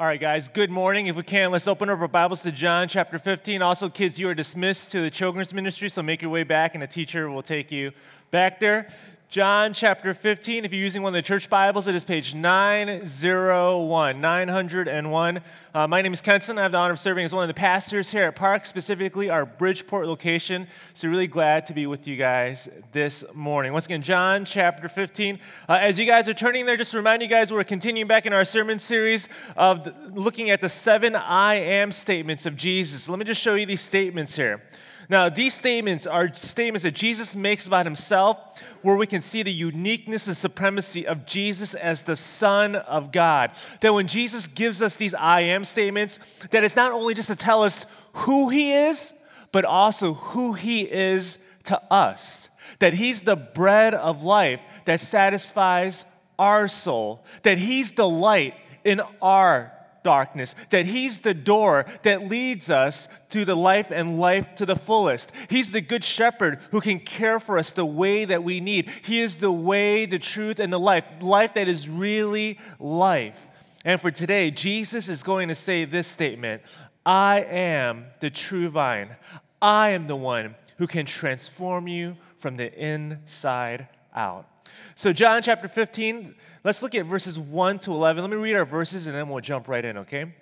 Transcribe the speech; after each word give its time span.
All 0.00 0.06
right, 0.06 0.18
guys, 0.18 0.48
good 0.48 0.70
morning. 0.70 1.08
If 1.08 1.16
we 1.16 1.22
can, 1.22 1.50
let's 1.50 1.68
open 1.68 1.90
up 1.90 2.00
our 2.00 2.08
Bibles 2.08 2.40
to 2.44 2.52
John 2.52 2.88
chapter 2.88 3.18
15. 3.18 3.60
Also, 3.60 3.90
kids, 3.90 4.18
you 4.18 4.30
are 4.30 4.34
dismissed 4.34 4.90
to 4.92 5.02
the 5.02 5.10
children's 5.10 5.52
ministry, 5.52 5.90
so 5.90 6.02
make 6.02 6.22
your 6.22 6.30
way 6.30 6.42
back, 6.42 6.74
and 6.74 6.82
a 6.82 6.86
teacher 6.86 7.28
will 7.28 7.42
take 7.42 7.70
you 7.70 7.92
back 8.30 8.60
there. 8.60 8.90
John 9.30 9.72
chapter 9.74 10.12
15. 10.12 10.64
If 10.64 10.72
you're 10.72 10.82
using 10.82 11.02
one 11.02 11.10
of 11.10 11.14
the 11.14 11.22
church 11.22 11.48
Bibles, 11.48 11.86
it 11.86 11.94
is 11.94 12.04
page 12.04 12.34
901. 12.34 14.20
901. 14.20 15.40
Uh, 15.72 15.86
my 15.86 16.02
name 16.02 16.12
is 16.12 16.20
Kenson. 16.20 16.58
I 16.58 16.62
have 16.62 16.72
the 16.72 16.78
honor 16.78 16.94
of 16.94 16.98
serving 16.98 17.24
as 17.24 17.32
one 17.32 17.44
of 17.44 17.46
the 17.46 17.54
pastors 17.54 18.10
here 18.10 18.24
at 18.24 18.34
Park, 18.34 18.66
specifically 18.66 19.30
our 19.30 19.46
Bridgeport 19.46 20.08
location. 20.08 20.66
So, 20.94 21.08
really 21.08 21.28
glad 21.28 21.66
to 21.66 21.72
be 21.72 21.86
with 21.86 22.08
you 22.08 22.16
guys 22.16 22.68
this 22.90 23.22
morning. 23.32 23.72
Once 23.72 23.86
again, 23.86 24.02
John 24.02 24.44
chapter 24.44 24.88
15. 24.88 25.38
Uh, 25.68 25.78
as 25.80 25.96
you 25.96 26.06
guys 26.06 26.28
are 26.28 26.34
turning 26.34 26.66
there, 26.66 26.76
just 26.76 26.90
to 26.90 26.96
remind 26.96 27.22
you 27.22 27.28
guys, 27.28 27.52
we're 27.52 27.62
continuing 27.62 28.08
back 28.08 28.26
in 28.26 28.32
our 28.32 28.44
sermon 28.44 28.80
series 28.80 29.28
of 29.56 29.88
looking 30.12 30.50
at 30.50 30.60
the 30.60 30.68
seven 30.68 31.14
I 31.14 31.54
am 31.54 31.92
statements 31.92 32.46
of 32.46 32.56
Jesus. 32.56 33.08
Let 33.08 33.20
me 33.20 33.24
just 33.24 33.40
show 33.40 33.54
you 33.54 33.64
these 33.64 33.80
statements 33.80 34.34
here. 34.34 34.60
Now, 35.10 35.28
these 35.28 35.54
statements 35.54 36.06
are 36.06 36.32
statements 36.32 36.84
that 36.84 36.94
Jesus 36.94 37.34
makes 37.34 37.66
about 37.66 37.84
himself, 37.84 38.38
where 38.82 38.94
we 38.94 39.08
can 39.08 39.20
see 39.20 39.42
the 39.42 39.52
uniqueness 39.52 40.28
and 40.28 40.36
supremacy 40.36 41.04
of 41.04 41.26
Jesus 41.26 41.74
as 41.74 42.04
the 42.04 42.14
Son 42.14 42.76
of 42.76 43.10
God. 43.10 43.50
That 43.80 43.92
when 43.92 44.06
Jesus 44.06 44.46
gives 44.46 44.80
us 44.80 44.94
these 44.94 45.12
I 45.12 45.40
am 45.40 45.64
statements, 45.64 46.20
that 46.52 46.62
it's 46.62 46.76
not 46.76 46.92
only 46.92 47.14
just 47.14 47.26
to 47.26 47.34
tell 47.34 47.64
us 47.64 47.86
who 48.12 48.50
he 48.50 48.72
is, 48.72 49.12
but 49.50 49.64
also 49.64 50.14
who 50.14 50.52
he 50.52 50.82
is 50.82 51.38
to 51.64 51.82
us. 51.92 52.48
That 52.78 52.94
he's 52.94 53.22
the 53.22 53.34
bread 53.34 53.94
of 53.94 54.22
life 54.22 54.62
that 54.84 55.00
satisfies 55.00 56.04
our 56.38 56.68
soul, 56.68 57.24
that 57.42 57.58
he's 57.58 57.90
the 57.92 58.08
light 58.08 58.54
in 58.84 59.00
our 59.20 59.72
darkness, 60.02 60.54
that 60.70 60.86
He's 60.86 61.20
the 61.20 61.34
door 61.34 61.86
that 62.02 62.28
leads 62.28 62.70
us 62.70 63.08
to 63.30 63.44
the 63.44 63.56
life 63.56 63.90
and 63.90 64.18
life 64.18 64.54
to 64.56 64.66
the 64.66 64.76
fullest. 64.76 65.32
He's 65.48 65.70
the 65.70 65.80
good 65.80 66.04
shepherd 66.04 66.60
who 66.70 66.80
can 66.80 67.00
care 67.00 67.40
for 67.40 67.58
us 67.58 67.72
the 67.72 67.86
way 67.86 68.24
that 68.24 68.44
we 68.44 68.60
need. 68.60 68.90
He 69.02 69.20
is 69.20 69.36
the 69.36 69.52
way, 69.52 70.06
the 70.06 70.18
truth, 70.18 70.58
and 70.58 70.72
the 70.72 70.80
life, 70.80 71.04
life 71.20 71.54
that 71.54 71.68
is 71.68 71.88
really 71.88 72.58
life. 72.78 73.46
And 73.84 74.00
for 74.00 74.10
today, 74.10 74.50
Jesus 74.50 75.08
is 75.08 75.22
going 75.22 75.48
to 75.48 75.54
say 75.54 75.84
this 75.84 76.06
statement 76.06 76.62
I 77.04 77.40
am 77.40 78.06
the 78.20 78.30
true 78.30 78.68
vine. 78.68 79.16
I 79.62 79.90
am 79.90 80.06
the 80.06 80.16
one 80.16 80.54
who 80.78 80.86
can 80.86 81.06
transform 81.06 81.88
you 81.88 82.16
from 82.38 82.56
the 82.56 82.72
inside 82.72 83.88
out. 84.14 84.46
So, 84.94 85.12
John 85.12 85.42
chapter 85.42 85.68
15, 85.68 86.34
let's 86.64 86.82
look 86.82 86.94
at 86.94 87.06
verses 87.06 87.38
1 87.38 87.78
to 87.80 87.92
11. 87.92 88.22
Let 88.22 88.30
me 88.30 88.36
read 88.36 88.56
our 88.56 88.64
verses 88.64 89.06
and 89.06 89.14
then 89.14 89.28
we'll 89.28 89.40
jump 89.40 89.68
right 89.68 89.84
in, 89.84 89.98
okay? 89.98 90.34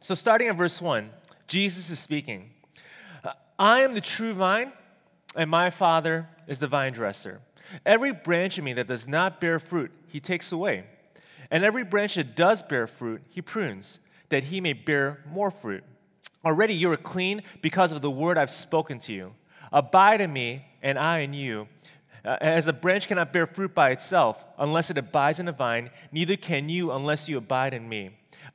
So, 0.00 0.14
starting 0.14 0.48
at 0.48 0.56
verse 0.56 0.80
1, 0.80 1.10
Jesus 1.46 1.90
is 1.90 1.98
speaking 1.98 2.50
I 3.58 3.82
am 3.82 3.92
the 3.92 4.00
true 4.00 4.32
vine, 4.32 4.72
and 5.36 5.50
my 5.50 5.70
Father 5.70 6.28
is 6.46 6.58
the 6.58 6.66
vine 6.66 6.92
dresser. 6.92 7.40
Every 7.84 8.12
branch 8.12 8.58
in 8.58 8.64
me 8.64 8.72
that 8.72 8.86
does 8.86 9.06
not 9.06 9.40
bear 9.40 9.58
fruit, 9.58 9.92
he 10.06 10.18
takes 10.18 10.50
away. 10.50 10.84
And 11.50 11.64
every 11.64 11.84
branch 11.84 12.14
that 12.14 12.34
does 12.34 12.62
bear 12.62 12.86
fruit, 12.86 13.22
he 13.28 13.42
prunes, 13.42 13.98
that 14.30 14.44
he 14.44 14.60
may 14.60 14.72
bear 14.72 15.22
more 15.30 15.50
fruit. 15.50 15.84
Already 16.44 16.74
you 16.74 16.90
are 16.90 16.96
clean 16.96 17.42
because 17.60 17.92
of 17.92 18.00
the 18.00 18.10
word 18.10 18.38
I've 18.38 18.50
spoken 18.50 18.98
to 19.00 19.12
you. 19.12 19.34
Abide 19.72 20.20
in 20.20 20.32
me, 20.32 20.64
and 20.82 20.98
I 20.98 21.18
in 21.18 21.34
you. 21.34 21.68
Uh, 22.24 22.36
as 22.40 22.66
a 22.66 22.72
branch 22.72 23.08
cannot 23.08 23.32
bear 23.32 23.46
fruit 23.46 23.74
by 23.74 23.90
itself 23.90 24.44
unless 24.58 24.90
it 24.90 24.98
abides 24.98 25.38
in 25.38 25.46
the 25.46 25.52
vine, 25.52 25.90
neither 26.12 26.36
can 26.36 26.68
you 26.68 26.92
unless 26.92 27.28
you 27.28 27.38
abide 27.38 27.74
in 27.74 27.88
me. 27.88 28.10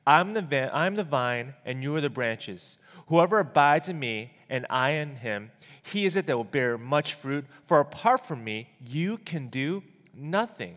I'm 0.06 0.34
the, 0.34 0.42
va- 0.42 0.70
I'm 0.72 0.94
the 0.94 1.04
vine, 1.04 1.54
and 1.64 1.82
you 1.82 1.94
are 1.96 2.00
the 2.00 2.10
branches. 2.10 2.78
Whoever 3.08 3.40
abides 3.40 3.88
in 3.88 3.98
me, 3.98 4.32
and 4.48 4.66
I 4.70 4.90
in 4.90 5.16
him, 5.16 5.50
he 5.82 6.04
is 6.04 6.16
it 6.16 6.26
that 6.26 6.36
will 6.36 6.44
bear 6.44 6.78
much 6.78 7.14
fruit. 7.14 7.44
For 7.66 7.80
apart 7.80 8.24
from 8.24 8.44
me, 8.44 8.70
you 8.80 9.18
can 9.18 9.48
do 9.48 9.82
nothing. 10.14 10.76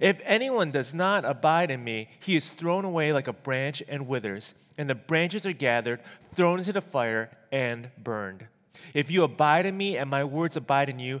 If 0.00 0.20
anyone 0.24 0.70
does 0.70 0.94
not 0.94 1.24
abide 1.24 1.70
in 1.70 1.84
me, 1.84 2.08
he 2.20 2.36
is 2.36 2.52
thrown 2.52 2.84
away 2.84 3.12
like 3.12 3.28
a 3.28 3.32
branch 3.32 3.82
and 3.88 4.06
withers, 4.06 4.54
and 4.78 4.88
the 4.88 4.94
branches 4.94 5.46
are 5.46 5.52
gathered, 5.52 6.00
thrown 6.34 6.58
into 6.58 6.72
the 6.72 6.80
fire, 6.80 7.30
and 7.52 7.90
burned. 8.02 8.46
If 8.92 9.10
you 9.10 9.22
abide 9.22 9.66
in 9.66 9.76
me 9.76 9.96
and 9.96 10.10
my 10.10 10.24
words 10.24 10.56
abide 10.56 10.88
in 10.88 10.98
you, 10.98 11.20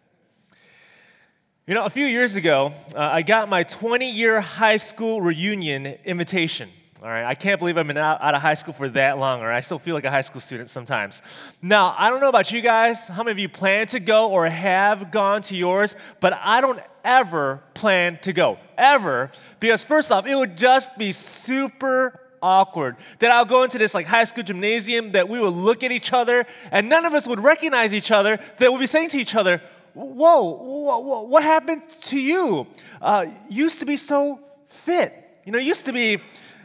You 1.67 1.75
know, 1.75 1.85
a 1.85 1.91
few 1.91 2.07
years 2.07 2.35
ago, 2.35 2.73
uh, 2.95 2.99
I 2.99 3.21
got 3.21 3.47
my 3.47 3.61
20 3.61 4.09
year 4.09 4.41
high 4.41 4.77
school 4.77 5.21
reunion 5.21 5.85
invitation. 6.05 6.71
All 7.03 7.07
right, 7.07 7.23
I 7.23 7.35
can't 7.35 7.59
believe 7.59 7.77
I've 7.77 7.85
been 7.85 7.97
out, 7.97 8.19
out, 8.19 8.33
of 8.33 8.41
high 8.41 8.55
school 8.55 8.73
for 8.73 8.89
that 8.89 9.19
long, 9.19 9.41
or 9.41 9.51
I 9.51 9.61
still 9.61 9.77
feel 9.77 9.93
like 9.93 10.03
a 10.03 10.09
high 10.09 10.21
school 10.21 10.41
student 10.41 10.71
sometimes. 10.71 11.21
Now, 11.61 11.93
I 11.95 12.09
don't 12.09 12.19
know 12.19 12.29
about 12.29 12.51
you 12.51 12.61
guys, 12.61 13.07
how 13.07 13.21
many 13.21 13.33
of 13.33 13.39
you 13.39 13.47
plan 13.47 13.85
to 13.87 13.99
go 13.99 14.31
or 14.31 14.47
have 14.47 15.11
gone 15.11 15.43
to 15.43 15.55
yours, 15.55 15.95
but 16.19 16.33
I 16.33 16.61
don't 16.61 16.79
ever 17.03 17.61
plan 17.75 18.17
to 18.23 18.33
go, 18.33 18.57
ever, 18.75 19.29
because 19.59 19.83
first 19.83 20.11
off, 20.11 20.25
it 20.25 20.35
would 20.35 20.57
just 20.57 20.97
be 20.97 21.11
super 21.11 22.19
awkward. 22.41 22.95
That 23.19 23.29
I'll 23.29 23.45
go 23.45 23.61
into 23.61 23.77
this 23.77 23.93
like 23.93 24.07
high 24.07 24.23
school 24.23 24.43
gymnasium, 24.43 25.11
that 25.11 25.29
we 25.29 25.39
would 25.39 25.53
look 25.53 25.83
at 25.83 25.91
each 25.91 26.11
other, 26.11 26.47
and 26.71 26.89
none 26.89 27.05
of 27.05 27.13
us 27.13 27.27
would 27.27 27.39
recognize 27.39 27.93
each 27.93 28.09
other, 28.09 28.39
that 28.57 28.71
we'd 28.71 28.79
be 28.79 28.87
saying 28.87 29.09
to 29.09 29.19
each 29.19 29.35
other, 29.35 29.61
whoa, 29.93 31.23
what 31.23 31.43
happened 31.43 31.83
to 32.03 32.19
you? 32.19 32.67
Uh, 33.01 33.25
used 33.49 33.79
to 33.79 33.85
be 33.85 33.97
so 33.97 34.39
fit. 34.67 35.13
You 35.45 35.51
know, 35.51 35.59
used 35.59 35.85
to 35.85 35.93
be, 35.93 36.19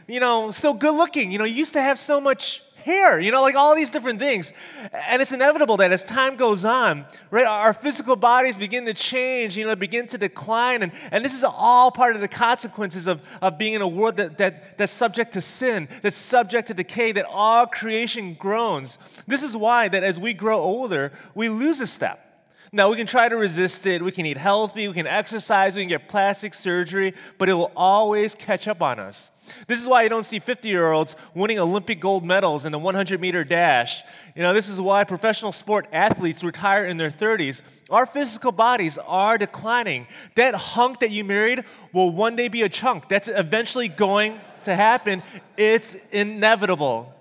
you 0.07 0.19
know, 0.19 0.51
so 0.51 0.73
good 0.73 0.95
looking. 0.95 1.31
You 1.31 1.39
know, 1.39 1.45
used 1.45 1.73
to 1.73 1.81
have 1.81 1.99
so 1.99 2.21
much 2.21 2.63
hair, 2.87 3.19
you 3.19 3.31
know, 3.31 3.41
like 3.41 3.55
all 3.55 3.75
these 3.75 3.91
different 3.91 4.17
things. 4.17 4.53
And 4.93 5.21
it's 5.21 5.33
inevitable 5.33 5.77
that 5.77 5.91
as 5.91 6.05
time 6.05 6.37
goes 6.37 6.63
on, 6.63 7.05
right, 7.29 7.45
our 7.45 7.73
physical 7.73 8.15
bodies 8.15 8.57
begin 8.57 8.85
to 8.85 8.93
change, 8.93 9.57
you 9.57 9.65
know, 9.65 9.75
begin 9.75 10.07
to 10.07 10.17
decline. 10.17 10.81
And, 10.81 10.91
and 11.11 11.23
this 11.23 11.33
is 11.33 11.43
all 11.43 11.91
part 11.91 12.15
of 12.15 12.21
the 12.21 12.29
consequences 12.29 13.05
of, 13.05 13.21
of 13.41 13.57
being 13.57 13.73
in 13.73 13.81
a 13.81 13.87
world 13.87 14.15
that, 14.17 14.37
that, 14.37 14.77
that's 14.77 14.93
subject 14.93 15.33
to 15.33 15.41
sin, 15.41 15.89
that's 16.01 16.15
subject 16.15 16.69
to 16.69 16.73
decay, 16.73 17.11
that 17.11 17.25
all 17.25 17.67
creation 17.67 18.35
groans. 18.35 18.97
This 19.27 19.43
is 19.43 19.55
why 19.55 19.89
that 19.89 20.03
as 20.03 20.19
we 20.19 20.33
grow 20.33 20.59
older, 20.59 21.11
we 21.35 21.49
lose 21.49 21.81
a 21.81 21.87
step. 21.87 22.23
Now, 22.71 22.89
we 22.89 22.97
can 22.97 23.07
try 23.07 23.29
to 23.29 23.37
resist 23.37 23.85
it. 23.85 24.01
We 24.01 24.11
can 24.11 24.25
eat 24.25 24.37
healthy. 24.37 24.87
We 24.87 24.93
can 24.93 25.07
exercise. 25.07 25.75
We 25.75 25.83
can 25.83 25.89
get 25.89 26.07
plastic 26.07 26.53
surgery, 26.53 27.13
but 27.37 27.49
it 27.49 27.53
will 27.53 27.71
always 27.75 28.35
catch 28.35 28.67
up 28.67 28.81
on 28.81 28.99
us. 28.99 29.31
This 29.67 29.81
is 29.81 29.87
why 29.87 30.03
you 30.03 30.09
don't 30.09 30.25
see 30.25 30.39
50 30.39 30.67
year 30.67 30.91
olds 30.91 31.15
winning 31.33 31.59
Olympic 31.59 31.99
gold 31.99 32.25
medals 32.25 32.65
in 32.65 32.71
the 32.71 32.79
100 32.79 33.21
meter 33.21 33.43
dash. 33.43 34.03
You 34.35 34.41
know, 34.41 34.53
this 34.53 34.67
is 34.67 34.81
why 34.81 35.03
professional 35.03 35.51
sport 35.51 35.87
athletes 35.93 36.43
retire 36.43 36.85
in 36.85 36.97
their 36.97 37.09
30s. 37.09 37.61
Our 37.89 38.05
physical 38.05 38.51
bodies 38.51 38.97
are 38.97 39.37
declining. 39.37 40.07
That 40.35 40.55
hunk 40.55 40.99
that 40.99 41.11
you 41.11 41.23
married 41.23 41.63
will 41.93 42.09
one 42.09 42.35
day 42.35 42.49
be 42.49 42.63
a 42.63 42.69
chunk. 42.69 43.07
That's 43.07 43.29
eventually 43.29 43.87
going 43.87 44.39
to 44.65 44.75
happen. 44.75 45.23
It's 45.55 45.95
inevitable. 46.11 47.13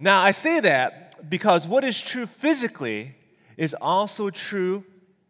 Now, 0.00 0.22
I 0.22 0.32
say 0.32 0.60
that 0.60 1.30
because 1.30 1.66
what 1.66 1.84
is 1.84 2.00
true 2.00 2.26
physically 2.26 3.15
is 3.56 3.74
also 3.80 4.30
true 4.30 4.84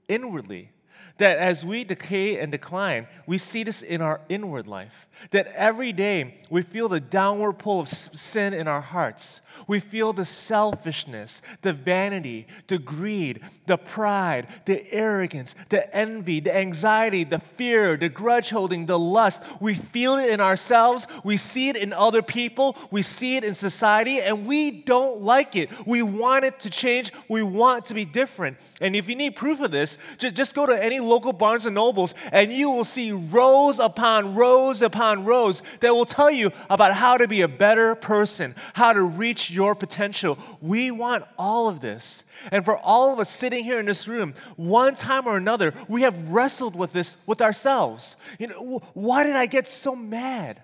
inwardly. 0.09 0.71
That 1.19 1.39
as 1.39 1.65
we 1.65 1.85
decay 1.85 2.39
and 2.39 2.53
decline, 2.53 3.07
we 3.27 3.39
see 3.39 3.63
this 3.63 3.83
in 3.83 4.03
our 4.03 4.21
inward 4.29 4.67
life. 4.67 5.07
That 5.31 5.47
every 5.55 5.93
day 5.93 6.35
we 6.51 6.63
feel 6.63 6.89
the 6.89 7.01
downward 7.01 7.55
pull 7.55 7.81
of 7.81 7.89
sin 7.89 8.53
in 8.53 8.69
our 8.69 8.83
hearts. 8.83 9.41
We 9.67 9.81
feel 9.81 10.13
the 10.13 10.27
selfishness, 10.27 11.41
the 11.63 11.73
vanity, 11.73 12.47
the 12.67 12.79
greed, 12.79 13.41
the 13.67 13.79
pride, 13.79 14.49
the 14.67 14.93
arrogance, 14.93 15.55
the 15.71 15.95
envy, 15.97 16.41
the 16.41 16.55
anxiety, 16.55 17.25
the 17.25 17.41
fear, 17.57 17.97
the 17.97 18.11
grudge 18.11 18.51
holding, 18.51 18.85
the 18.85 18.99
lust. 18.99 19.43
We 19.61 19.75
feel 19.75 20.17
it 20.17 20.31
in 20.31 20.41
ourselves. 20.41 21.07
We 21.25 21.39
see 21.39 21.71
it 21.71 21.77
in 21.77 21.95
other 21.95 22.21
people. 22.21 22.77
We 22.91 23.01
see 23.01 23.37
it 23.37 23.45
in 23.45 23.55
society, 23.55 24.21
and 24.21 24.47
we 24.47 24.71
don't 24.71 25.23
like 25.23 25.57
it. 25.57 25.71
We 25.87 26.03
want 26.03 26.45
it 26.45 26.61
to 26.61 26.71
change. 26.71 27.13
We 27.29 27.43
want 27.43 27.87
to 27.87 27.95
be 27.95 28.05
different. 28.05 28.59
And 28.81 28.95
if 28.95 29.09
you 29.09 29.17
need 29.17 29.37
proof 29.37 29.61
of 29.61 29.71
this, 29.71 29.97
just, 30.19 30.35
just 30.35 30.55
go 30.55 30.67
to 30.67 30.85
any 30.87 31.01
local 31.01 31.33
Barnes 31.33 31.67
and 31.67 31.75
Nobles, 31.75 32.15
and 32.33 32.53
you 32.53 32.71
will 32.71 32.85
see 32.85 33.13
rows 33.13 33.79
upon 33.79 34.35
rows 34.35 34.81
upon 34.81 35.25
rows 35.25 35.63
that 35.81 35.93
will 35.93 36.05
tell 36.05 36.31
you 36.31 36.53
about 36.71 36.95
how 36.95 37.17
to 37.17 37.27
be 37.27 37.43
a 37.43 37.49
better 37.49 37.95
person, 37.95 38.55
how 38.75 38.93
to 38.93 39.03
reach 39.03 39.51
your 39.51 39.75
potential. 39.75 40.39
We 40.61 40.91
want 40.91 41.25
all 41.37 41.69
of 41.69 41.81
this. 41.81 42.23
And 42.53 42.65
for 42.65 42.79
all 42.79 43.13
of 43.13 43.19
us 43.19 43.29
sitting 43.29 43.65
here 43.65 43.81
in 43.81 43.87
this 43.87 44.07
room, 44.07 44.35
one 44.57 44.95
time 44.95 45.27
or 45.27 45.37
another, 45.37 45.75
we 45.89 46.03
have 46.03 46.29
wrestled 46.31 46.77
with 46.77 46.93
this 46.93 47.17
with 47.27 47.43
ourselves. 47.43 48.17
You 48.39 48.47
know, 48.47 48.83
why 48.95 49.25
did 49.25 49.37
I 49.37 49.47
get 49.47 49.67
so 49.67 49.97
mad? 49.97 50.63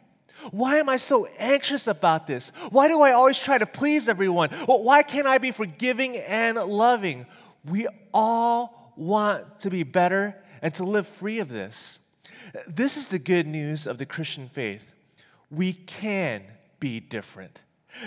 Why 0.51 0.79
am 0.79 0.89
I 0.89 0.97
so 0.97 1.27
anxious 1.39 1.87
about 1.87 2.27
this? 2.27 2.51
Why 2.71 2.89
do 2.89 3.01
I 3.01 3.13
always 3.13 3.39
try 3.39 3.59
to 3.59 3.67
please 3.67 4.09
everyone? 4.09 4.51
Well, 4.67 4.83
why 4.83 5.03
can't 5.03 5.27
I 5.27 5.39
be 5.39 5.51
forgiving 5.51 6.17
and 6.17 6.57
loving? 6.57 7.27
We 7.65 7.87
all 8.13 8.82
want 8.97 9.61
to 9.61 9.71
be 9.71 9.83
better 9.83 10.37
and 10.61 10.73
to 10.75 10.85
live 10.85 11.07
free 11.07 11.39
of 11.39 11.49
this. 11.49 11.99
This 12.67 12.97
is 12.97 13.09
the 13.09 13.19
good 13.19 13.47
news 13.47 13.87
of 13.87 13.99
the 13.99 14.07
Christian 14.07 14.49
faith. 14.49 14.93
We 15.51 15.73
can 15.73 16.43
be 16.81 17.01
different. 17.01 17.61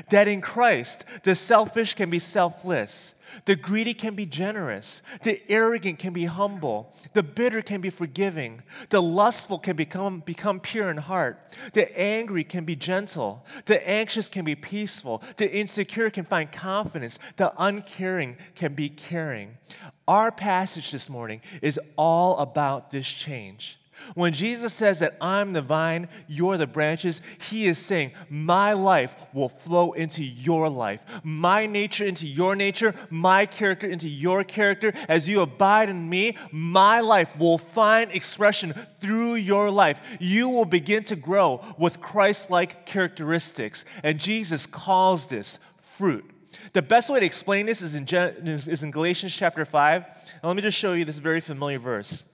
That 0.10 0.28
in 0.28 0.42
Christ, 0.42 1.04
the 1.24 1.36
selfish 1.36 1.94
can 1.94 2.10
be 2.10 2.18
selfless, 2.18 3.14
the 3.46 3.56
greedy 3.56 3.94
can 3.94 4.16
be 4.16 4.26
generous, 4.26 5.02
the 5.22 5.42
arrogant 5.48 6.00
can 6.00 6.12
be 6.12 6.26
humble, 6.26 6.94
the 7.14 7.22
bitter 7.22 7.62
can 7.62 7.82
be 7.82 7.92
forgiving, 7.92 8.64
the 8.90 9.02
lustful 9.02 9.60
can 9.60 9.76
become, 9.76 10.22
become 10.22 10.60
pure 10.60 10.90
in 10.90 10.98
heart, 10.98 11.40
the 11.74 11.96
angry 11.98 12.44
can 12.44 12.66
be 12.66 12.76
gentle, 12.76 13.46
the 13.66 13.88
anxious 13.88 14.28
can 14.28 14.44
be 14.44 14.56
peaceful, 14.56 15.22
the 15.38 15.52
insecure 15.52 16.10
can 16.10 16.26
find 16.26 16.52
confidence, 16.52 17.20
the 17.38 17.54
uncaring 17.58 18.38
can 18.56 18.74
be 18.74 18.90
caring. 18.90 19.58
Our 20.08 20.32
passage 20.32 20.92
this 20.92 21.10
morning 21.10 21.42
is 21.62 21.80
all 21.98 22.38
about 22.38 22.92
this 22.92 23.08
change. 23.08 23.80
When 24.14 24.34
Jesus 24.34 24.74
says 24.74 25.00
that 25.00 25.18
I'm 25.22 25.54
the 25.54 25.62
vine, 25.62 26.10
you're 26.28 26.58
the 26.58 26.68
branches, 26.68 27.22
he 27.50 27.66
is 27.66 27.80
saying, 27.80 28.12
My 28.30 28.74
life 28.74 29.16
will 29.34 29.50
flow 29.50 29.94
into 29.94 30.24
your 30.24 30.70
life, 30.70 31.04
my 31.24 31.66
nature 31.66 32.06
into 32.06 32.28
your 32.28 32.56
nature, 32.56 32.94
my 33.10 33.46
character 33.46 33.88
into 33.88 34.08
your 34.08 34.44
character. 34.44 34.94
As 35.08 35.28
you 35.28 35.42
abide 35.42 35.90
in 35.90 36.10
me, 36.10 36.38
my 36.52 37.00
life 37.00 37.38
will 37.38 37.58
find 37.58 38.12
expression 38.12 38.74
through 39.00 39.36
your 39.36 39.72
life. 39.72 40.00
You 40.20 40.50
will 40.50 40.66
begin 40.66 41.04
to 41.06 41.16
grow 41.16 41.62
with 41.78 42.02
Christ 42.02 42.52
like 42.52 42.86
characteristics. 42.86 43.86
And 44.04 44.20
Jesus 44.20 44.68
calls 44.68 45.28
this 45.28 45.58
fruit. 45.78 46.30
The 46.76 46.82
best 46.82 47.10
way 47.10 47.22
to 47.22 47.26
explain 47.26 47.66
this 47.68 47.82
is 47.82 47.96
in, 47.96 48.06
is 48.06 48.84
in 48.84 48.92
Galatians 48.92 49.34
chapter 49.34 49.64
5. 49.64 50.04
And 50.04 50.44
let 50.44 50.58
me 50.58 50.62
just 50.62 50.78
show 50.78 50.92
you 50.92 51.06
this 51.06 51.20
very 51.20 51.40
familiar 51.40 51.80
verse. 51.80 52.26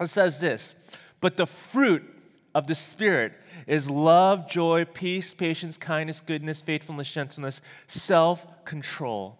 It 0.00 0.06
says 0.06 0.40
this 0.40 0.74
But 1.20 1.36
the 1.36 1.46
fruit 1.46 2.02
of 2.54 2.66
the 2.66 2.74
Spirit 2.74 3.34
is 3.66 3.90
love, 3.90 4.48
joy, 4.48 4.86
peace, 4.86 5.34
patience, 5.34 5.76
kindness, 5.76 6.22
goodness, 6.22 6.62
faithfulness, 6.62 7.12
gentleness, 7.12 7.60
self 7.86 8.64
control. 8.64 9.38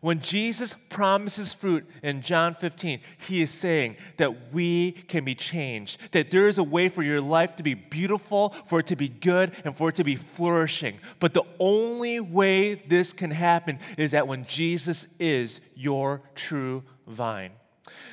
When 0.00 0.20
Jesus 0.20 0.74
promises 0.88 1.52
fruit 1.52 1.88
in 2.02 2.22
John 2.22 2.54
15, 2.54 3.00
he 3.26 3.42
is 3.42 3.50
saying 3.50 3.96
that 4.16 4.52
we 4.52 4.92
can 4.92 5.24
be 5.24 5.34
changed, 5.34 5.98
that 6.12 6.30
there 6.30 6.48
is 6.48 6.58
a 6.58 6.62
way 6.62 6.88
for 6.88 7.02
your 7.02 7.20
life 7.20 7.56
to 7.56 7.62
be 7.62 7.74
beautiful, 7.74 8.50
for 8.66 8.80
it 8.80 8.86
to 8.88 8.96
be 8.96 9.08
good, 9.08 9.52
and 9.64 9.76
for 9.76 9.88
it 9.88 9.96
to 9.96 10.04
be 10.04 10.16
flourishing. 10.16 10.98
But 11.20 11.34
the 11.34 11.44
only 11.58 12.20
way 12.20 12.74
this 12.74 13.12
can 13.12 13.30
happen 13.30 13.78
is 13.96 14.12
that 14.12 14.28
when 14.28 14.44
Jesus 14.44 15.06
is 15.18 15.60
your 15.74 16.22
true 16.34 16.84
vine. 17.06 17.52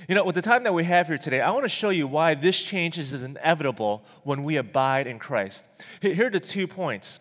You 0.08 0.16
know, 0.16 0.24
with 0.24 0.36
the 0.36 0.42
time 0.42 0.64
that 0.64 0.74
we 0.74 0.84
have 0.86 1.08
here 1.08 1.18
today, 1.18 1.42
I 1.42 1.52
want 1.52 1.66
to 1.66 1.70
show 1.70 1.90
you 1.90 2.08
why 2.08 2.34
this 2.34 2.62
change 2.62 2.98
is 2.98 3.12
inevitable 3.12 4.04
when 4.24 4.44
we 4.44 4.58
abide 4.58 5.08
in 5.08 5.20
Christ. 5.20 5.66
Here 6.02 6.28
are 6.28 6.30
the 6.30 6.40
two 6.40 6.68
points. 6.68 7.20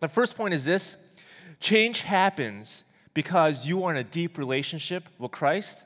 The 0.00 0.08
first 0.08 0.36
point 0.36 0.54
is 0.54 0.64
this 0.64 0.96
change 1.60 2.02
happens 2.02 2.84
because 3.14 3.66
you 3.66 3.84
are 3.84 3.90
in 3.90 3.96
a 3.96 4.04
deep 4.04 4.38
relationship 4.38 5.04
with 5.18 5.30
Christ. 5.30 5.84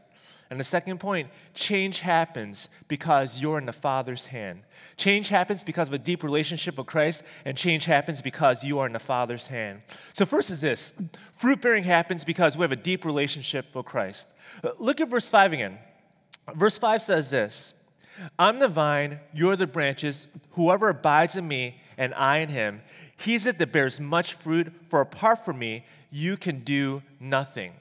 And 0.51 0.61
the 0.61 0.65
second 0.65 1.01
point, 1.01 1.31
change 1.55 2.01
happens 2.01 2.69
because 2.87 3.41
you're 3.41 3.59
in 3.59 3.67
the 3.67 3.73
Father's 3.73 4.27
hand. 4.27 4.61
Change 4.97 5.29
happens 5.29 5.65
because 5.65 5.89
of 5.89 5.95
a 5.95 5.99
deep 5.99 6.23
relationship 6.23 6.77
with 6.77 6.87
Christ, 6.87 7.23
and 7.45 7.57
change 7.57 7.87
happens 7.87 8.21
because 8.21 8.63
you 8.63 8.79
are 8.79 8.87
in 8.87 8.93
the 8.93 8.99
Father's 8.99 9.47
hand. 9.47 9.81
So, 10.13 10.27
first 10.27 10.51
is 10.51 10.61
this 10.61 10.93
fruit 11.39 11.61
bearing 11.61 11.85
happens 11.85 12.25
because 12.25 12.57
we 12.57 12.63
have 12.63 12.73
a 12.73 12.77
deep 12.77 13.05
relationship 13.05 13.75
with 13.75 13.87
Christ. 13.87 14.29
Uh, 14.63 14.71
look 14.79 15.01
at 15.01 15.09
verse 15.09 15.29
5 15.29 15.55
again. 15.55 15.79
Verse 16.55 16.79
5 16.79 17.03
says 17.03 17.31
this 17.31 17.73
I'm 18.39 18.59
the 18.59 18.69
vine, 18.69 19.21
you're 19.33 19.57
the 19.57 19.67
branches. 19.67 20.29
Whoever 20.53 20.89
abides 20.91 21.37
in 21.37 21.49
me 21.49 21.81
and 21.97 22.13
I 22.15 22.39
in 22.39 22.51
him, 22.51 22.83
he's 23.17 23.47
it 23.47 23.59
that 23.59 23.73
bears 23.73 23.99
much 23.99 24.35
fruit, 24.35 24.73
for 24.89 25.01
apart 25.01 25.45
from 25.45 25.59
me, 25.59 25.85
you 26.15 26.37
can 26.37 26.61
do 26.61 27.03
nothing. 27.19 27.73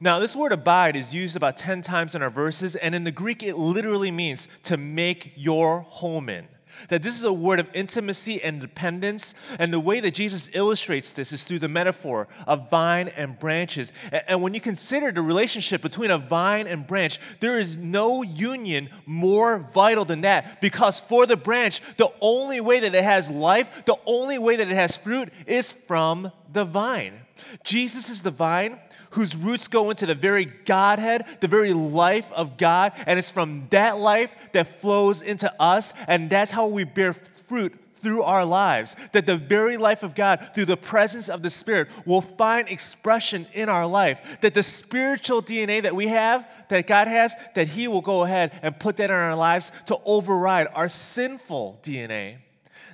Now, 0.00 0.18
this 0.18 0.34
word 0.34 0.52
abide 0.52 0.96
is 0.96 1.14
used 1.14 1.36
about 1.36 1.58
10 1.58 1.82
times 1.82 2.14
in 2.14 2.22
our 2.22 2.30
verses, 2.30 2.76
and 2.76 2.94
in 2.94 3.04
the 3.04 3.12
Greek, 3.12 3.42
it 3.42 3.58
literally 3.58 4.10
means 4.10 4.48
to 4.64 4.78
make 4.78 5.32
your 5.36 5.80
home 5.80 6.30
in. 6.30 6.48
That 6.88 7.02
this 7.02 7.14
is 7.14 7.24
a 7.24 7.32
word 7.32 7.60
of 7.60 7.68
intimacy 7.74 8.42
and 8.42 8.60
dependence. 8.60 9.34
And 9.58 9.72
the 9.72 9.78
way 9.78 10.00
that 10.00 10.12
Jesus 10.12 10.50
illustrates 10.54 11.12
this 11.12 11.30
is 11.30 11.44
through 11.44 11.60
the 11.60 11.68
metaphor 11.68 12.26
of 12.48 12.68
vine 12.68 13.08
and 13.08 13.38
branches. 13.38 13.92
And 14.26 14.42
when 14.42 14.54
you 14.54 14.60
consider 14.60 15.12
the 15.12 15.22
relationship 15.22 15.82
between 15.82 16.10
a 16.10 16.18
vine 16.18 16.66
and 16.66 16.84
branch, 16.86 17.20
there 17.38 17.58
is 17.58 17.76
no 17.76 18.22
union 18.22 18.88
more 19.06 19.58
vital 19.58 20.04
than 20.04 20.22
that. 20.22 20.60
Because 20.60 20.98
for 20.98 21.26
the 21.26 21.36
branch, 21.36 21.80
the 21.96 22.10
only 22.20 22.60
way 22.60 22.80
that 22.80 22.94
it 22.94 23.04
has 23.04 23.30
life, 23.30 23.84
the 23.84 23.98
only 24.04 24.38
way 24.38 24.56
that 24.56 24.68
it 24.68 24.74
has 24.74 24.96
fruit 24.96 25.32
is 25.46 25.70
from 25.70 26.32
the 26.52 26.64
vine. 26.64 27.20
Jesus 27.62 28.08
is 28.08 28.22
the 28.22 28.30
vine 28.30 28.78
whose 29.10 29.36
roots 29.36 29.68
go 29.68 29.90
into 29.90 30.06
the 30.06 30.14
very 30.14 30.44
Godhead, 30.44 31.24
the 31.40 31.48
very 31.48 31.72
life 31.72 32.30
of 32.32 32.56
God, 32.56 32.92
and 33.06 33.18
it's 33.18 33.30
from 33.30 33.68
that 33.70 33.98
life 33.98 34.34
that 34.52 34.66
flows 34.80 35.22
into 35.22 35.52
us, 35.62 35.92
and 36.08 36.28
that's 36.28 36.50
how 36.50 36.66
we 36.66 36.84
bear 36.84 37.12
fruit 37.12 37.74
through 38.04 38.22
our 38.22 38.44
lives. 38.44 38.94
That 39.12 39.26
the 39.26 39.36
very 39.36 39.76
life 39.76 40.02
of 40.02 40.14
God, 40.14 40.50
through 40.54 40.66
the 40.66 40.76
presence 40.76 41.28
of 41.28 41.42
the 41.42 41.50
Spirit, 41.50 41.88
will 42.04 42.20
find 42.20 42.68
expression 42.68 43.46
in 43.54 43.68
our 43.68 43.86
life. 43.86 44.38
That 44.42 44.54
the 44.54 44.62
spiritual 44.62 45.42
DNA 45.42 45.82
that 45.82 45.96
we 45.96 46.08
have, 46.08 46.46
that 46.68 46.86
God 46.86 47.08
has, 47.08 47.34
that 47.54 47.68
He 47.68 47.88
will 47.88 48.02
go 48.02 48.24
ahead 48.24 48.52
and 48.62 48.78
put 48.78 48.98
that 48.98 49.10
in 49.10 49.16
our 49.16 49.34
lives 49.34 49.72
to 49.86 49.98
override 50.04 50.68
our 50.74 50.88
sinful 50.88 51.80
DNA. 51.82 52.36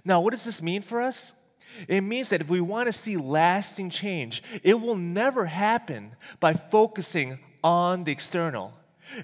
Now, 0.05 0.21
what 0.21 0.31
does 0.31 0.45
this 0.45 0.63
mean 0.63 0.83
for 0.83 1.01
us? 1.03 1.35
It 1.89 2.03
means 2.03 2.29
that 2.31 2.41
if 2.41 2.49
we 2.49 2.61
want 2.61 2.87
to 2.87 2.93
see 2.93 3.17
lasting 3.17 3.91
change, 3.91 4.43
it 4.63 4.81
will 4.81 4.97
never 4.97 5.47
happen 5.47 6.13
by 6.39 6.55
focusing 6.55 7.39
on 7.63 8.05
the 8.05 8.13
external. 8.13 8.73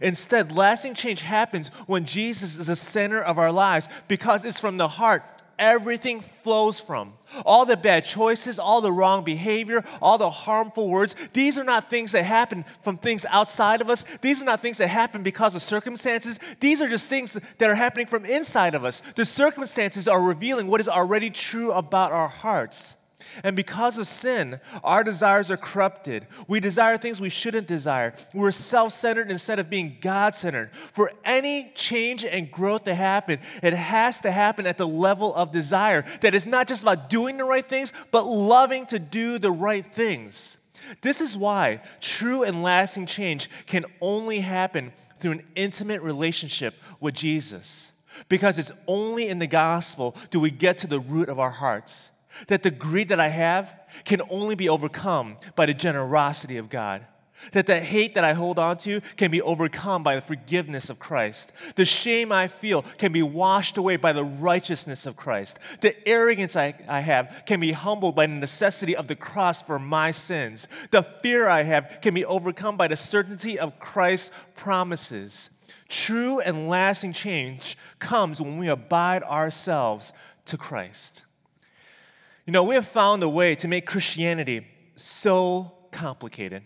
Instead, 0.00 0.56
lasting 0.56 0.94
change 0.94 1.22
happens 1.22 1.68
when 1.86 2.04
Jesus 2.04 2.58
is 2.58 2.66
the 2.66 2.76
center 2.76 3.22
of 3.22 3.38
our 3.38 3.52
lives 3.52 3.88
because 4.08 4.44
it's 4.44 4.60
from 4.60 4.78
the 4.78 4.88
heart 4.88 5.22
everything 5.58 6.20
flows 6.20 6.80
from. 6.80 7.14
All 7.44 7.64
the 7.66 7.76
bad 7.76 8.04
choices, 8.04 8.58
all 8.58 8.80
the 8.80 8.92
wrong 8.92 9.24
behavior, 9.24 9.84
all 10.00 10.18
the 10.18 10.30
harmful 10.30 10.88
words, 10.88 11.14
these 11.32 11.58
are 11.58 11.64
not 11.64 11.90
things 11.90 12.12
that 12.12 12.24
happen 12.24 12.64
from 12.82 12.96
things 12.96 13.24
outside 13.30 13.80
of 13.80 13.90
us. 13.90 14.04
These 14.20 14.42
are 14.42 14.44
not 14.44 14.60
things 14.60 14.78
that 14.78 14.88
happen 14.88 15.22
because 15.22 15.54
of 15.54 15.62
circumstances. 15.62 16.38
These 16.60 16.80
are 16.80 16.88
just 16.88 17.08
things 17.08 17.38
that 17.58 17.70
are 17.70 17.74
happening 17.74 18.06
from 18.06 18.24
inside 18.24 18.74
of 18.74 18.84
us. 18.84 19.02
The 19.14 19.24
circumstances 19.24 20.08
are 20.08 20.20
revealing 20.20 20.68
what 20.68 20.80
is 20.80 20.88
already 20.88 21.30
true 21.30 21.72
about 21.72 22.12
our 22.12 22.28
hearts. 22.28 22.95
And 23.42 23.56
because 23.56 23.98
of 23.98 24.06
sin, 24.06 24.60
our 24.82 25.04
desires 25.04 25.50
are 25.50 25.56
corrupted. 25.56 26.26
We 26.48 26.60
desire 26.60 26.96
things 26.96 27.20
we 27.20 27.28
shouldn't 27.28 27.66
desire. 27.66 28.14
We're 28.32 28.50
self 28.50 28.92
centered 28.92 29.30
instead 29.30 29.58
of 29.58 29.70
being 29.70 29.98
God 30.00 30.34
centered. 30.34 30.70
For 30.92 31.12
any 31.24 31.72
change 31.74 32.24
and 32.24 32.50
growth 32.50 32.84
to 32.84 32.94
happen, 32.94 33.40
it 33.62 33.72
has 33.72 34.20
to 34.20 34.30
happen 34.30 34.66
at 34.66 34.78
the 34.78 34.88
level 34.88 35.34
of 35.34 35.52
desire. 35.52 36.04
That 36.20 36.34
is 36.34 36.46
not 36.46 36.68
just 36.68 36.82
about 36.82 37.10
doing 37.10 37.36
the 37.36 37.44
right 37.44 37.64
things, 37.64 37.92
but 38.10 38.26
loving 38.26 38.86
to 38.86 38.98
do 38.98 39.38
the 39.38 39.52
right 39.52 39.84
things. 39.84 40.56
This 41.02 41.20
is 41.20 41.36
why 41.36 41.82
true 42.00 42.42
and 42.42 42.62
lasting 42.62 43.06
change 43.06 43.50
can 43.66 43.84
only 44.00 44.40
happen 44.40 44.92
through 45.18 45.32
an 45.32 45.42
intimate 45.54 46.02
relationship 46.02 46.74
with 47.00 47.14
Jesus. 47.14 47.92
Because 48.28 48.58
it's 48.58 48.72
only 48.86 49.28
in 49.28 49.38
the 49.38 49.46
gospel 49.46 50.16
do 50.30 50.40
we 50.40 50.50
get 50.50 50.78
to 50.78 50.86
the 50.86 51.00
root 51.00 51.28
of 51.28 51.38
our 51.38 51.50
hearts 51.50 52.10
that 52.48 52.62
the 52.62 52.70
greed 52.70 53.08
that 53.08 53.20
I 53.20 53.28
have 53.28 53.72
can 54.04 54.22
only 54.30 54.54
be 54.54 54.68
overcome 54.68 55.36
by 55.54 55.66
the 55.66 55.74
generosity 55.74 56.56
of 56.56 56.70
God. 56.70 57.04
That 57.52 57.66
the 57.66 57.80
hate 57.80 58.14
that 58.14 58.24
I 58.24 58.32
hold 58.32 58.58
on 58.58 58.78
to 58.78 59.00
can 59.16 59.30
be 59.30 59.42
overcome 59.42 60.02
by 60.02 60.14
the 60.14 60.20
forgiveness 60.20 60.88
of 60.88 60.98
Christ. 60.98 61.52
The 61.76 61.84
shame 61.84 62.32
I 62.32 62.48
feel 62.48 62.82
can 62.98 63.12
be 63.12 63.22
washed 63.22 63.76
away 63.76 63.96
by 63.96 64.12
the 64.12 64.24
righteousness 64.24 65.06
of 65.06 65.16
Christ. 65.16 65.58
The 65.80 66.08
arrogance 66.08 66.56
I, 66.56 66.74
I 66.88 67.00
have 67.00 67.42
can 67.46 67.60
be 67.60 67.72
humbled 67.72 68.16
by 68.16 68.26
the 68.26 68.32
necessity 68.32 68.96
of 68.96 69.06
the 69.06 69.16
cross 69.16 69.62
for 69.62 69.78
my 69.78 70.10
sins. 70.10 70.66
The 70.90 71.02
fear 71.02 71.46
I 71.46 71.62
have 71.62 71.98
can 72.00 72.14
be 72.14 72.24
overcome 72.24 72.76
by 72.76 72.88
the 72.88 72.96
certainty 72.96 73.58
of 73.58 73.78
Christ's 73.78 74.30
promises. 74.56 75.50
True 75.88 76.40
and 76.40 76.68
lasting 76.68 77.12
change 77.12 77.76
comes 77.98 78.40
when 78.40 78.58
we 78.58 78.68
abide 78.68 79.22
ourselves 79.22 80.12
to 80.46 80.56
Christ. 80.56 81.22
You 82.46 82.52
know, 82.52 82.62
we 82.62 82.76
have 82.76 82.86
found 82.86 83.22
a 83.24 83.28
way 83.28 83.56
to 83.56 83.68
make 83.68 83.86
Christianity 83.86 84.66
so 84.94 85.72
complicated, 85.90 86.62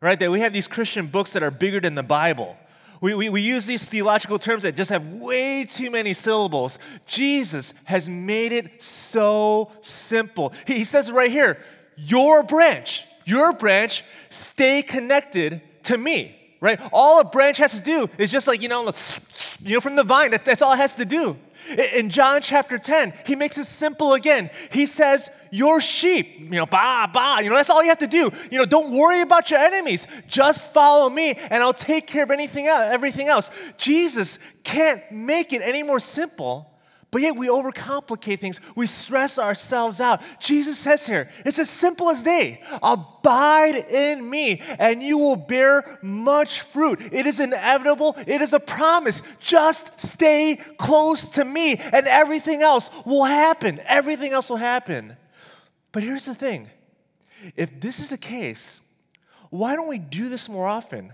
right? 0.00 0.18
That 0.18 0.30
we 0.30 0.40
have 0.40 0.52
these 0.52 0.66
Christian 0.66 1.06
books 1.06 1.32
that 1.32 1.42
are 1.42 1.52
bigger 1.52 1.80
than 1.80 1.94
the 1.94 2.02
Bible. 2.02 2.56
We, 3.00 3.14
we, 3.14 3.28
we 3.28 3.40
use 3.40 3.66
these 3.66 3.84
theological 3.84 4.38
terms 4.38 4.64
that 4.64 4.76
just 4.76 4.90
have 4.90 5.06
way 5.12 5.64
too 5.64 5.90
many 5.90 6.14
syllables. 6.14 6.78
Jesus 7.06 7.74
has 7.84 8.08
made 8.08 8.52
it 8.52 8.82
so 8.82 9.70
simple. 9.82 10.52
He, 10.66 10.74
he 10.74 10.84
says 10.84 11.12
right 11.12 11.30
here, 11.30 11.58
your 11.96 12.42
branch, 12.42 13.04
your 13.24 13.52
branch, 13.52 14.02
stay 14.30 14.82
connected 14.82 15.62
to 15.84 15.96
me 15.96 16.43
right? 16.64 16.80
All 16.92 17.20
a 17.20 17.24
branch 17.24 17.58
has 17.58 17.74
to 17.74 17.80
do 17.80 18.08
is 18.16 18.32
just 18.32 18.46
like, 18.46 18.62
you 18.62 18.68
know, 18.68 18.90
you 19.60 19.74
know, 19.74 19.80
from 19.80 19.96
the 19.96 20.02
vine, 20.02 20.30
that, 20.30 20.46
that's 20.46 20.62
all 20.62 20.72
it 20.72 20.78
has 20.78 20.94
to 20.94 21.04
do. 21.04 21.36
In 21.94 22.10
John 22.10 22.40
chapter 22.40 22.78
10, 22.78 23.12
he 23.26 23.36
makes 23.36 23.58
it 23.58 23.66
simple 23.66 24.14
again. 24.14 24.50
He 24.70 24.86
says, 24.86 25.30
Your 25.50 25.80
sheep, 25.80 26.38
you 26.38 26.50
know, 26.50 26.66
bah, 26.66 27.08
bah, 27.12 27.40
you 27.40 27.50
know, 27.50 27.56
that's 27.56 27.70
all 27.70 27.82
you 27.82 27.90
have 27.90 27.98
to 27.98 28.06
do. 28.06 28.30
You 28.50 28.58
know, 28.58 28.64
don't 28.64 28.92
worry 28.92 29.20
about 29.20 29.50
your 29.50 29.60
enemies. 29.60 30.06
Just 30.26 30.72
follow 30.72 31.08
me 31.08 31.34
and 31.34 31.62
I'll 31.62 31.72
take 31.74 32.06
care 32.06 32.22
of 32.22 32.30
anything 32.30 32.66
else, 32.66 32.88
everything 32.90 33.28
else. 33.28 33.50
Jesus 33.76 34.38
can't 34.62 35.02
make 35.12 35.52
it 35.52 35.62
any 35.62 35.82
more 35.82 36.00
simple 36.00 36.73
but 37.14 37.22
yet 37.22 37.36
we 37.36 37.46
overcomplicate 37.46 38.40
things. 38.40 38.60
We 38.74 38.88
stress 38.88 39.38
ourselves 39.38 40.00
out. 40.00 40.20
Jesus 40.40 40.76
says 40.76 41.06
here, 41.06 41.30
it's 41.46 41.60
as 41.60 41.70
simple 41.70 42.08
as 42.08 42.24
day 42.24 42.60
abide 42.82 43.76
in 43.88 44.28
me, 44.28 44.60
and 44.80 45.00
you 45.00 45.16
will 45.18 45.36
bear 45.36 46.00
much 46.02 46.62
fruit. 46.62 47.00
It 47.12 47.24
is 47.26 47.38
inevitable, 47.38 48.16
it 48.26 48.40
is 48.40 48.52
a 48.52 48.58
promise. 48.58 49.22
Just 49.38 50.00
stay 50.00 50.56
close 50.76 51.26
to 51.36 51.44
me, 51.44 51.76
and 51.76 52.08
everything 52.08 52.62
else 52.62 52.90
will 53.06 53.26
happen. 53.26 53.78
Everything 53.84 54.32
else 54.32 54.50
will 54.50 54.56
happen. 54.56 55.16
But 55.92 56.02
here's 56.02 56.24
the 56.24 56.34
thing 56.34 56.68
if 57.54 57.80
this 57.80 58.00
is 58.00 58.10
the 58.10 58.18
case, 58.18 58.80
why 59.50 59.76
don't 59.76 59.86
we 59.86 60.00
do 60.00 60.28
this 60.28 60.48
more 60.48 60.66
often? 60.66 61.12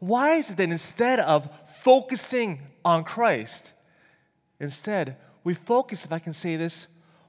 Why 0.00 0.34
is 0.34 0.50
it 0.50 0.58
that 0.58 0.70
instead 0.70 1.18
of 1.18 1.48
focusing 1.78 2.60
on 2.84 3.04
Christ, 3.04 3.72
instead, 4.60 5.16
we 5.44 5.54
focus, 5.54 6.04
if 6.04 6.12
I 6.12 6.18
can 6.18 6.32
say 6.32 6.56
this, 6.56 6.86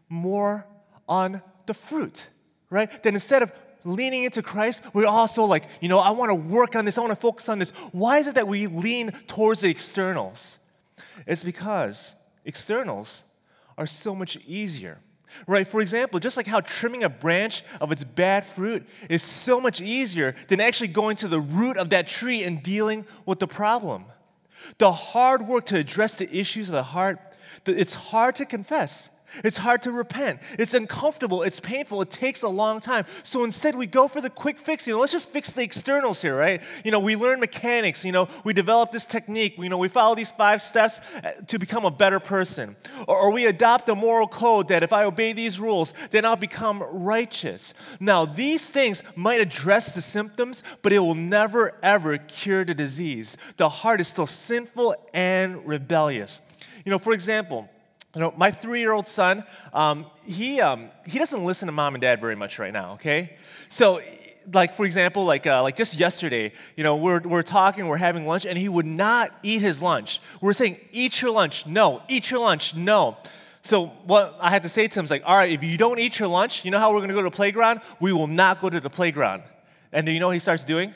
more 0.09 0.65
on 1.07 1.41
the 1.65 1.73
fruit, 1.73 2.29
right? 2.69 3.01
Then 3.03 3.13
instead 3.13 3.41
of 3.41 3.51
leaning 3.83 4.23
into 4.23 4.41
Christ, 4.41 4.83
we're 4.93 5.07
also 5.07 5.43
like, 5.45 5.65
you 5.79 5.89
know, 5.89 5.99
I 5.99 6.11
want 6.11 6.29
to 6.29 6.35
work 6.35 6.75
on 6.75 6.85
this, 6.85 6.97
I 6.97 7.01
want 7.01 7.11
to 7.11 7.15
focus 7.15 7.49
on 7.49 7.59
this. 7.59 7.71
Why 7.91 8.19
is 8.19 8.27
it 8.27 8.35
that 8.35 8.47
we 8.47 8.67
lean 8.67 9.11
towards 9.27 9.61
the 9.61 9.69
externals? 9.69 10.59
It's 11.25 11.43
because 11.43 12.13
externals 12.45 13.23
are 13.77 13.87
so 13.87 14.13
much 14.13 14.37
easier. 14.47 14.99
Right? 15.47 15.65
For 15.65 15.79
example, 15.79 16.19
just 16.19 16.35
like 16.35 16.47
how 16.47 16.59
trimming 16.59 17.05
a 17.05 17.09
branch 17.09 17.63
of 17.79 17.91
its 17.91 18.03
bad 18.03 18.45
fruit 18.45 18.85
is 19.09 19.23
so 19.23 19.61
much 19.61 19.79
easier 19.79 20.35
than 20.49 20.59
actually 20.59 20.89
going 20.89 21.15
to 21.17 21.29
the 21.29 21.39
root 21.39 21.77
of 21.77 21.89
that 21.91 22.07
tree 22.07 22.43
and 22.43 22.61
dealing 22.61 23.05
with 23.25 23.39
the 23.39 23.47
problem. 23.47 24.05
The 24.77 24.91
hard 24.91 25.47
work 25.47 25.67
to 25.67 25.77
address 25.77 26.15
the 26.15 26.33
issues 26.35 26.67
of 26.67 26.73
the 26.73 26.83
heart 26.83 27.17
it's 27.65 27.93
hard 27.93 28.35
to 28.35 28.45
confess. 28.45 29.09
It's 29.43 29.57
hard 29.57 29.81
to 29.83 29.91
repent. 29.91 30.41
It's 30.59 30.73
uncomfortable. 30.73 31.43
It's 31.43 31.59
painful. 31.59 32.01
It 32.01 32.09
takes 32.09 32.43
a 32.43 32.49
long 32.49 32.79
time. 32.79 33.05
So 33.23 33.43
instead, 33.43 33.75
we 33.75 33.87
go 33.87 34.07
for 34.07 34.21
the 34.21 34.29
quick 34.29 34.59
fix. 34.59 34.85
You 34.87 34.93
know, 34.93 34.99
let's 34.99 35.13
just 35.13 35.29
fix 35.29 35.53
the 35.53 35.63
externals 35.63 36.21
here, 36.21 36.35
right? 36.35 36.61
You 36.83 36.91
know, 36.91 36.99
we 36.99 37.15
learn 37.15 37.39
mechanics. 37.39 38.03
You 38.03 38.11
know, 38.11 38.27
we 38.43 38.53
develop 38.53 38.91
this 38.91 39.05
technique. 39.05 39.55
You 39.57 39.69
know, 39.69 39.77
we 39.77 39.87
follow 39.87 40.15
these 40.15 40.31
five 40.31 40.61
steps 40.61 40.99
uh, 41.15 41.33
to 41.47 41.59
become 41.59 41.85
a 41.85 41.91
better 41.91 42.19
person. 42.19 42.75
Or, 43.07 43.17
or 43.17 43.31
we 43.31 43.45
adopt 43.45 43.87
a 43.89 43.95
moral 43.95 44.27
code 44.27 44.67
that 44.67 44.83
if 44.83 44.91
I 44.91 45.05
obey 45.05 45.33
these 45.33 45.59
rules, 45.59 45.93
then 46.11 46.25
I'll 46.25 46.35
become 46.35 46.83
righteous. 46.83 47.73
Now, 47.99 48.25
these 48.25 48.69
things 48.69 49.03
might 49.15 49.39
address 49.39 49.95
the 49.95 50.01
symptoms, 50.01 50.63
but 50.81 50.91
it 50.91 50.99
will 50.99 51.15
never, 51.15 51.77
ever 51.81 52.17
cure 52.17 52.65
the 52.65 52.73
disease. 52.73 53.37
The 53.57 53.69
heart 53.69 54.01
is 54.01 54.09
still 54.09 54.27
sinful 54.27 54.95
and 55.13 55.65
rebellious. 55.65 56.41
You 56.85 56.91
know, 56.91 56.99
for 56.99 57.13
example, 57.13 57.69
you 58.15 58.21
know, 58.21 58.33
my 58.35 58.51
three-year-old 58.51 59.07
son, 59.07 59.43
um, 59.73 60.05
he, 60.25 60.59
um, 60.59 60.89
he 61.05 61.17
doesn't 61.17 61.45
listen 61.45 61.67
to 61.67 61.71
mom 61.71 61.95
and 61.95 62.01
dad 62.01 62.19
very 62.19 62.35
much 62.35 62.59
right 62.59 62.73
now, 62.73 62.93
okay? 62.93 63.37
So, 63.69 64.01
like, 64.53 64.73
for 64.73 64.85
example, 64.85 65.23
like, 65.23 65.47
uh, 65.47 65.61
like 65.63 65.75
just 65.75 65.99
yesterday, 65.99 66.51
you 66.75 66.83
know, 66.83 66.97
we're, 66.97 67.21
we're 67.21 67.43
talking, 67.43 67.87
we're 67.87 67.97
having 67.97 68.27
lunch, 68.27 68.45
and 68.45 68.57
he 68.57 68.67
would 68.67 68.85
not 68.85 69.31
eat 69.43 69.61
his 69.61 69.81
lunch. 69.81 70.19
We're 70.41 70.53
saying, 70.53 70.77
eat 70.91 71.21
your 71.21 71.31
lunch, 71.31 71.65
no, 71.65 72.01
eat 72.09 72.31
your 72.31 72.41
lunch, 72.41 72.75
no. 72.75 73.17
So 73.61 73.87
what 74.05 74.37
I 74.41 74.49
had 74.49 74.63
to 74.63 74.69
say 74.69 74.87
to 74.87 74.99
him 74.99 75.05
is 75.05 75.11
like, 75.11 75.23
all 75.25 75.35
right, 75.35 75.51
if 75.51 75.63
you 75.63 75.77
don't 75.77 75.99
eat 75.99 76.19
your 76.19 76.27
lunch, 76.27 76.65
you 76.65 76.71
know 76.71 76.79
how 76.79 76.91
we're 76.93 77.01
gonna 77.01 77.13
go 77.13 77.19
to 77.19 77.29
the 77.29 77.35
playground? 77.35 77.81
We 77.99 78.11
will 78.11 78.27
not 78.27 78.59
go 78.59 78.69
to 78.69 78.79
the 78.79 78.89
playground. 78.89 79.43
And 79.93 80.05
do 80.05 80.11
you 80.11 80.19
know 80.19 80.27
what 80.27 80.33
he 80.33 80.39
starts 80.39 80.65
doing? 80.65 80.95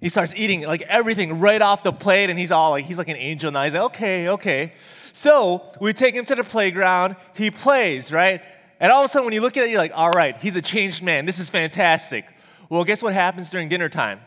He 0.00 0.08
starts 0.08 0.32
eating 0.36 0.62
like 0.62 0.82
everything 0.82 1.40
right 1.40 1.60
off 1.62 1.82
the 1.82 1.92
plate, 1.92 2.30
and 2.30 2.38
he's 2.38 2.50
all 2.50 2.70
like, 2.70 2.84
he's 2.84 2.98
like 2.98 3.08
an 3.08 3.16
angel 3.16 3.50
now. 3.50 3.64
He's 3.64 3.74
like, 3.74 3.82
okay, 3.82 4.28
okay. 4.30 4.72
So 5.12 5.70
we 5.80 5.92
take 5.92 6.14
him 6.14 6.24
to 6.26 6.34
the 6.34 6.44
playground, 6.44 7.16
he 7.34 7.50
plays, 7.50 8.10
right? 8.10 8.42
And 8.80 8.90
all 8.90 9.02
of 9.02 9.04
a 9.04 9.08
sudden, 9.08 9.26
when 9.26 9.34
you 9.34 9.40
look 9.40 9.56
at 9.56 9.64
it, 9.64 9.70
you're 9.70 9.78
like, 9.78 9.92
all 9.94 10.10
right, 10.10 10.36
he's 10.38 10.56
a 10.56 10.62
changed 10.62 11.02
man. 11.02 11.26
This 11.26 11.38
is 11.38 11.50
fantastic. 11.50 12.24
Well, 12.68 12.84
guess 12.84 13.02
what 13.02 13.12
happens 13.12 13.50
during 13.50 13.68
dinner 13.68 13.88
time? 13.88 14.20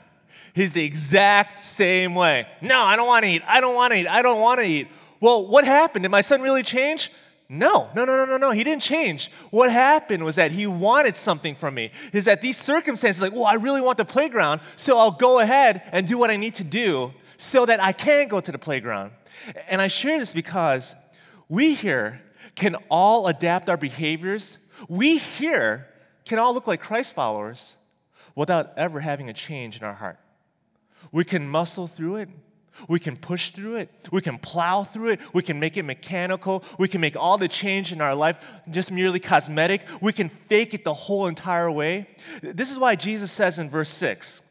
He's 0.53 0.71
the 0.71 0.83
exact 0.83 1.61
same 1.61 2.15
way. 2.15 2.47
No, 2.61 2.81
I 2.81 2.95
don't 2.95 3.07
want 3.07 3.25
to 3.25 3.31
eat. 3.31 3.41
I 3.45 3.59
don't 3.59 3.75
want 3.75 3.91
to 3.91 3.99
eat. 3.99 4.07
I 4.07 4.21
don't 4.21 4.39
want 4.39 4.61
to 4.61 4.65
eat. 4.65 4.87
Well, 5.19 5.45
what 5.47 5.65
happened? 5.65 6.03
Did 6.03 6.11
my 6.11 6.21
son 6.21 6.41
really 6.41 6.63
change? 6.63 7.11
No, 7.47 7.89
no, 7.95 8.05
no, 8.05 8.17
no, 8.17 8.25
no, 8.25 8.37
no. 8.37 8.51
He 8.51 8.63
didn't 8.63 8.81
change. 8.81 9.29
What 9.51 9.71
happened 9.71 10.23
was 10.23 10.35
that 10.35 10.51
he 10.51 10.65
wanted 10.65 11.15
something 11.15 11.53
from 11.53 11.75
me. 11.75 11.91
Is 12.11 12.25
that 12.25 12.41
these 12.41 12.57
circumstances, 12.57 13.21
like, 13.21 13.33
well, 13.33 13.45
I 13.45 13.53
really 13.53 13.81
want 13.81 13.97
the 13.97 14.05
playground, 14.05 14.61
so 14.75 14.97
I'll 14.97 15.11
go 15.11 15.39
ahead 15.39 15.83
and 15.91 16.07
do 16.07 16.17
what 16.17 16.31
I 16.31 16.37
need 16.37 16.55
to 16.55 16.63
do 16.63 17.13
so 17.37 17.65
that 17.65 17.81
I 17.81 17.91
can 17.91 18.27
go 18.27 18.39
to 18.39 18.51
the 18.51 18.57
playground. 18.57 19.11
And 19.67 19.81
I 19.81 19.87
share 19.87 20.17
this 20.17 20.33
because 20.33 20.95
we 21.47 21.75
here 21.75 22.21
can 22.55 22.75
all 22.89 23.27
adapt 23.27 23.69
our 23.69 23.77
behaviors. 23.77 24.57
We 24.87 25.17
here 25.17 25.87
can 26.23 26.39
all 26.39 26.53
look 26.53 26.65
like 26.65 26.81
Christ 26.81 27.13
followers 27.13 27.75
without 28.33 28.73
ever 28.77 29.01
having 29.01 29.29
a 29.29 29.33
change 29.33 29.77
in 29.77 29.83
our 29.83 29.93
heart. 29.93 30.17
We 31.11 31.23
can 31.23 31.47
muscle 31.47 31.85
through 31.85 32.17
it. 32.17 32.29
We 32.87 32.99
can 32.99 33.17
push 33.17 33.51
through 33.51 33.75
it. 33.75 33.89
We 34.11 34.21
can 34.21 34.37
plow 34.37 34.83
through 34.83 35.11
it. 35.11 35.21
We 35.33 35.41
can 35.41 35.59
make 35.59 35.77
it 35.77 35.83
mechanical. 35.83 36.63
We 36.77 36.87
can 36.87 37.01
make 37.01 37.15
all 37.15 37.37
the 37.37 37.47
change 37.47 37.91
in 37.91 38.01
our 38.01 38.15
life 38.15 38.37
just 38.69 38.91
merely 38.91 39.19
cosmetic. 39.19 39.81
We 40.01 40.13
can 40.13 40.29
fake 40.29 40.73
it 40.73 40.83
the 40.83 40.93
whole 40.93 41.27
entire 41.27 41.71
way. 41.71 42.07
This 42.41 42.71
is 42.71 42.79
why 42.79 42.95
Jesus 42.95 43.31
says 43.31 43.59
in 43.59 43.69
verse 43.69 43.89
6 43.89 44.41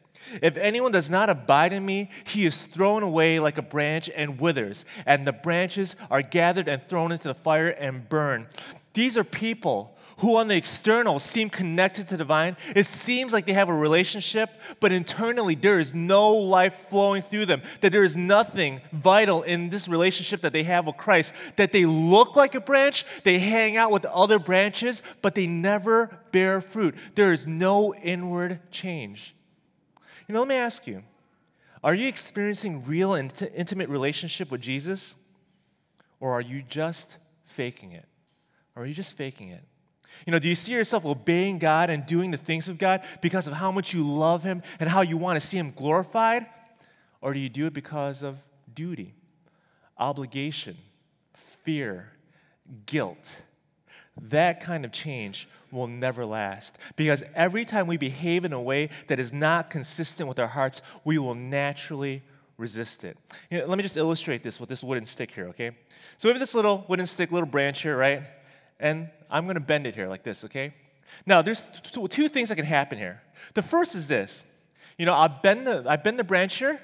If 0.41 0.57
anyone 0.57 0.91
does 0.91 1.09
not 1.09 1.29
abide 1.29 1.73
in 1.73 1.85
me, 1.85 2.09
he 2.23 2.45
is 2.45 2.65
thrown 2.65 3.03
away 3.03 3.39
like 3.39 3.57
a 3.57 3.61
branch 3.61 4.09
and 4.15 4.39
withers, 4.39 4.85
and 5.05 5.27
the 5.27 5.33
branches 5.33 5.95
are 6.09 6.21
gathered 6.21 6.67
and 6.67 6.87
thrown 6.87 7.11
into 7.11 7.27
the 7.27 7.35
fire 7.35 7.69
and 7.69 8.09
burned. 8.09 8.47
These 8.93 9.17
are 9.17 9.23
people 9.23 9.94
who 10.17 10.37
on 10.37 10.47
the 10.47 10.55
external 10.55 11.19
seem 11.19 11.49
connected 11.49 12.07
to 12.07 12.17
the 12.17 12.23
vine. 12.23 12.55
It 12.75 12.85
seems 12.85 13.33
like 13.33 13.45
they 13.45 13.53
have 13.53 13.69
a 13.69 13.73
relationship, 13.73 14.49
but 14.79 14.91
internally 14.91 15.55
there 15.55 15.79
is 15.79 15.93
no 15.93 16.33
life 16.33 16.87
flowing 16.89 17.21
through 17.21 17.47
them, 17.47 17.61
that 17.81 17.91
there 17.91 18.03
is 18.03 18.15
nothing 18.15 18.81
vital 18.91 19.43
in 19.43 19.69
this 19.69 19.87
relationship 19.87 20.41
that 20.41 20.53
they 20.53 20.63
have 20.63 20.87
with 20.87 20.97
Christ, 20.97 21.33
that 21.57 21.71
they 21.71 21.85
look 21.85 22.35
like 22.35 22.55
a 22.55 22.61
branch, 22.61 23.05
they 23.23 23.39
hang 23.39 23.77
out 23.77 23.91
with 23.91 24.05
other 24.05 24.39
branches, 24.39 25.03
but 25.21 25.35
they 25.35 25.47
never 25.47 26.17
bear 26.31 26.61
fruit. 26.61 26.95
There 27.15 27.33
is 27.33 27.45
no 27.45 27.93
inward 27.95 28.59
change. 28.71 29.35
You 30.27 30.33
know, 30.33 30.39
let 30.39 30.49
me 30.49 30.55
ask 30.55 30.87
you 30.87 31.03
are 31.83 31.93
you 31.93 32.07
experiencing 32.07 32.83
real 32.85 33.13
int- 33.13 33.43
intimate 33.53 33.89
relationship 33.89 34.49
with 34.49 34.61
Jesus? 34.61 35.13
Or 36.19 36.31
are 36.31 36.41
you 36.41 36.63
just 36.63 37.19
faking 37.45 37.91
it? 37.91 38.05
Or 38.75 38.83
are 38.83 38.85
you 38.87 38.95
just 38.95 39.15
faking 39.15 39.49
it? 39.49 39.63
You 40.25 40.31
know, 40.31 40.39
do 40.39 40.47
you 40.47 40.55
see 40.55 40.73
yourself 40.73 41.05
obeying 41.05 41.59
God 41.59 41.89
and 41.89 42.05
doing 42.05 42.31
the 42.31 42.37
things 42.37 42.69
of 42.69 42.77
God 42.77 43.03
because 43.21 43.47
of 43.47 43.53
how 43.53 43.71
much 43.71 43.93
you 43.93 44.07
love 44.07 44.43
Him 44.43 44.63
and 44.79 44.89
how 44.89 45.01
you 45.01 45.17
want 45.17 45.39
to 45.39 45.45
see 45.45 45.57
Him 45.57 45.71
glorified? 45.75 46.45
Or 47.21 47.33
do 47.33 47.39
you 47.39 47.49
do 47.49 47.67
it 47.67 47.73
because 47.73 48.23
of 48.23 48.37
duty, 48.73 49.13
obligation, 49.97 50.77
fear, 51.33 52.11
guilt? 52.85 53.37
that 54.21 54.61
kind 54.61 54.85
of 54.85 54.91
change 54.91 55.47
will 55.71 55.87
never 55.87 56.25
last. 56.25 56.77
Because 56.95 57.23
every 57.33 57.65
time 57.65 57.87
we 57.87 57.97
behave 57.97 58.45
in 58.45 58.53
a 58.53 58.61
way 58.61 58.89
that 59.07 59.19
is 59.19 59.33
not 59.33 59.69
consistent 59.69 60.29
with 60.29 60.39
our 60.39 60.47
hearts, 60.47 60.81
we 61.03 61.17
will 61.17 61.35
naturally 61.35 62.23
resist 62.57 63.03
it. 63.03 63.17
You 63.49 63.59
know, 63.59 63.65
let 63.65 63.77
me 63.77 63.83
just 63.83 63.97
illustrate 63.97 64.41
this 64.41 64.59
with 64.59 64.69
this 64.69 64.81
wooden 64.81 65.05
stick 65.05 65.31
here, 65.31 65.49
okay? 65.49 65.71
So 66.17 66.29
we 66.29 66.33
have 66.33 66.39
this 66.39 66.55
little 66.55 66.85
wooden 66.87 67.05
stick, 67.05 67.31
little 67.31 67.47
branch 67.47 67.81
here, 67.81 67.97
right? 67.97 68.23
And 68.79 69.09
I'm 69.35 69.47
gonna 69.47 69.59
bend 69.59 69.85
it 69.85 69.95
here 69.95 70.07
like 70.07 70.23
this, 70.23 70.45
okay? 70.45 70.73
Now, 71.25 71.41
there's 71.41 71.69
two 72.09 72.27
things 72.29 72.49
that 72.49 72.55
can 72.55 72.65
happen 72.65 72.97
here. 72.97 73.21
The 73.53 73.61
first 73.61 73.93
is 73.95 74.07
this. 74.07 74.45
You 74.97 75.05
know, 75.05 75.13
I 75.13 75.27
bend 75.27 75.67
the, 75.67 75.83
I 75.87 75.97
bend 75.97 76.17
the 76.17 76.23
branch 76.23 76.55
here, 76.55 76.79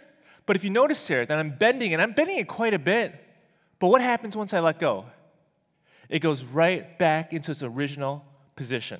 but 0.45 0.55
if 0.55 0.63
you 0.63 0.69
notice 0.69 1.07
here 1.07 1.25
that 1.25 1.37
I'm 1.37 1.51
bending, 1.51 1.93
and 1.93 2.01
I'm 2.01 2.11
bending 2.11 2.37
it 2.37 2.47
quite 2.47 2.73
a 2.73 2.79
bit, 2.79 3.15
but 3.79 3.87
what 3.87 4.01
happens 4.01 4.35
once 4.35 4.53
I 4.53 4.59
let 4.59 4.79
go? 4.79 5.05
It 6.09 6.19
goes 6.19 6.43
right 6.43 6.99
back 6.99 7.31
into 7.31 7.51
its 7.51 7.63
original 7.63 8.25
position. 8.57 8.99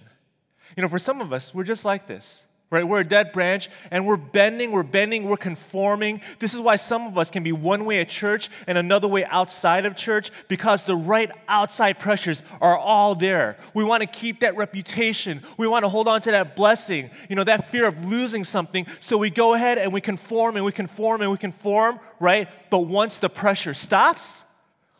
You 0.78 0.84
know, 0.84 0.88
for 0.88 1.00
some 1.00 1.20
of 1.20 1.34
us, 1.34 1.54
we're 1.54 1.66
just 1.66 1.84
like 1.84 2.08
this 2.08 2.46
right? 2.72 2.88
We're 2.88 3.02
a 3.02 3.06
dead 3.06 3.34
branch 3.34 3.70
and 3.92 4.08
we're 4.08 4.16
bending, 4.16 4.72
we're 4.72 4.82
bending, 4.82 5.26
we're 5.26 5.36
conforming. 5.36 6.22
This 6.40 6.54
is 6.54 6.62
why 6.62 6.78
some 6.78 7.06
of 7.06 7.18
us 7.18 7.30
can 7.30 7.44
be 7.44 7.52
one 7.52 7.84
way 7.84 8.00
at 8.00 8.08
church 8.08 8.50
and 8.66 8.78
another 8.78 9.10
way 9.10 9.26
outside 9.26 9.86
of 9.86 9.98
church 9.98 10.32
because 10.48 10.86
the 10.86 10.96
right 10.96 11.30
outside 11.50 12.00
pressures 12.00 12.44
are 12.62 12.78
all 12.78 13.14
there. 13.14 13.58
We 13.74 13.84
want 13.84 14.02
to 14.02 14.08
keep 14.08 14.40
that 14.40 14.56
reputation, 14.56 15.42
we 15.58 15.68
want 15.68 15.84
to 15.84 15.90
hold 15.90 16.08
on 16.08 16.22
to 16.22 16.32
that 16.32 16.56
blessing, 16.56 17.12
you 17.30 17.36
know, 17.36 17.44
that 17.44 17.70
fear 17.70 17.86
of 17.86 18.06
losing 18.06 18.46
something. 18.46 18.88
So 19.02 19.18
we 19.18 19.30
go 19.30 19.54
ahead 19.54 19.78
and 19.78 19.92
we 19.92 20.00
conform 20.00 20.56
and 20.56 20.64
we 20.64 20.72
conform 20.72 21.22
and 21.22 21.30
we 21.30 21.38
conform, 21.38 22.00
right? 22.22 22.48
But 22.70 22.80
once 22.80 23.18
the 23.18 23.30
pressure 23.30 23.74
stops, 23.74 24.44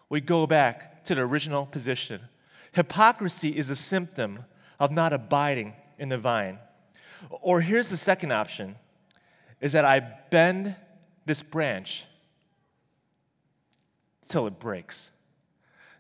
we 0.10 0.20
go 0.20 0.46
back 0.46 1.06
to 1.06 1.16
the 1.16 1.22
original 1.22 1.66
position. 1.66 2.22
Hypocrisy 2.74 3.58
is 3.58 3.70
a 3.70 3.78
symptom 3.78 4.44
of 4.78 4.92
not 4.92 5.14
abiding 5.14 5.74
in 5.98 6.10
the 6.10 6.18
vine. 6.18 6.60
Or 7.30 7.62
here's 7.62 7.90
the 7.90 7.98
second 7.98 8.32
option 8.32 8.76
is 9.60 9.74
that 9.74 9.86
I 9.86 10.00
bend 10.00 10.76
this 11.26 11.44
branch 11.44 12.06
till 14.28 14.48
it 14.48 14.60
breaks. 14.60 15.12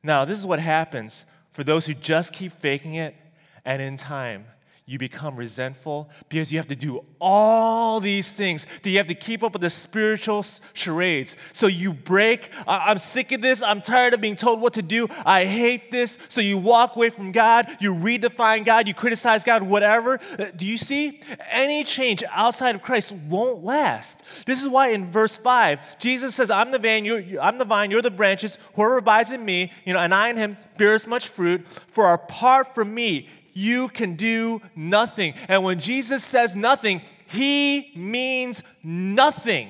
Now, 0.03 0.25
this 0.25 0.39
is 0.39 0.45
what 0.45 0.59
happens 0.59 1.25
for 1.51 1.63
those 1.63 1.85
who 1.85 1.93
just 1.93 2.33
keep 2.33 2.53
faking 2.53 2.95
it, 2.95 3.15
and 3.63 3.81
in 3.81 3.97
time, 3.97 4.45
you 4.91 4.99
become 4.99 5.37
resentful 5.37 6.09
because 6.27 6.51
you 6.51 6.59
have 6.59 6.67
to 6.67 6.75
do 6.75 7.01
all 7.21 8.01
these 8.01 8.33
things 8.33 8.67
that 8.81 8.89
you 8.89 8.97
have 8.97 9.07
to 9.07 9.15
keep 9.15 9.41
up 9.41 9.53
with 9.53 9.61
the 9.61 9.69
spiritual 9.69 10.43
charades. 10.73 11.37
So 11.53 11.67
you 11.67 11.93
break, 11.93 12.49
I'm 12.67 12.97
sick 12.97 13.31
of 13.31 13.41
this, 13.41 13.63
I'm 13.63 13.79
tired 13.79 14.13
of 14.13 14.19
being 14.19 14.35
told 14.35 14.59
what 14.59 14.73
to 14.73 14.81
do, 14.81 15.07
I 15.25 15.45
hate 15.45 15.91
this. 15.91 16.17
So 16.27 16.41
you 16.41 16.57
walk 16.57 16.97
away 16.97 17.09
from 17.09 17.31
God, 17.31 17.69
you 17.79 17.93
redefine 17.95 18.65
God, 18.65 18.85
you 18.85 18.93
criticize 18.93 19.45
God, 19.45 19.63
whatever. 19.63 20.19
Uh, 20.37 20.47
do 20.53 20.65
you 20.65 20.77
see? 20.77 21.21
Any 21.49 21.85
change 21.85 22.21
outside 22.29 22.75
of 22.75 22.81
Christ 22.81 23.13
won't 23.13 23.63
last. 23.63 24.45
This 24.45 24.61
is 24.61 24.67
why 24.67 24.89
in 24.89 25.09
verse 25.09 25.37
5, 25.37 25.99
Jesus 25.99 26.35
says, 26.35 26.51
I'm 26.51 26.71
the 26.71 26.79
vine, 26.79 27.05
you're, 27.05 27.41
I'm 27.41 27.59
the 27.59 27.65
vine, 27.65 27.91
you're 27.91 28.01
the 28.01 28.11
branches, 28.11 28.57
whoever 28.73 28.97
abides 28.97 29.31
in 29.31 29.45
me, 29.45 29.71
you 29.85 29.93
know, 29.93 29.99
and 29.99 30.13
I 30.13 30.27
in 30.27 30.35
him 30.35 30.57
bears 30.77 31.07
much 31.07 31.29
fruit, 31.29 31.65
for 31.87 32.11
apart 32.11 32.75
from 32.75 32.93
me, 32.93 33.29
you 33.53 33.89
can 33.89 34.15
do 34.15 34.61
nothing. 34.75 35.33
And 35.47 35.63
when 35.63 35.79
Jesus 35.79 36.23
says 36.23 36.55
nothing, 36.55 37.01
he 37.27 37.91
means 37.95 38.63
nothing. 38.83 39.69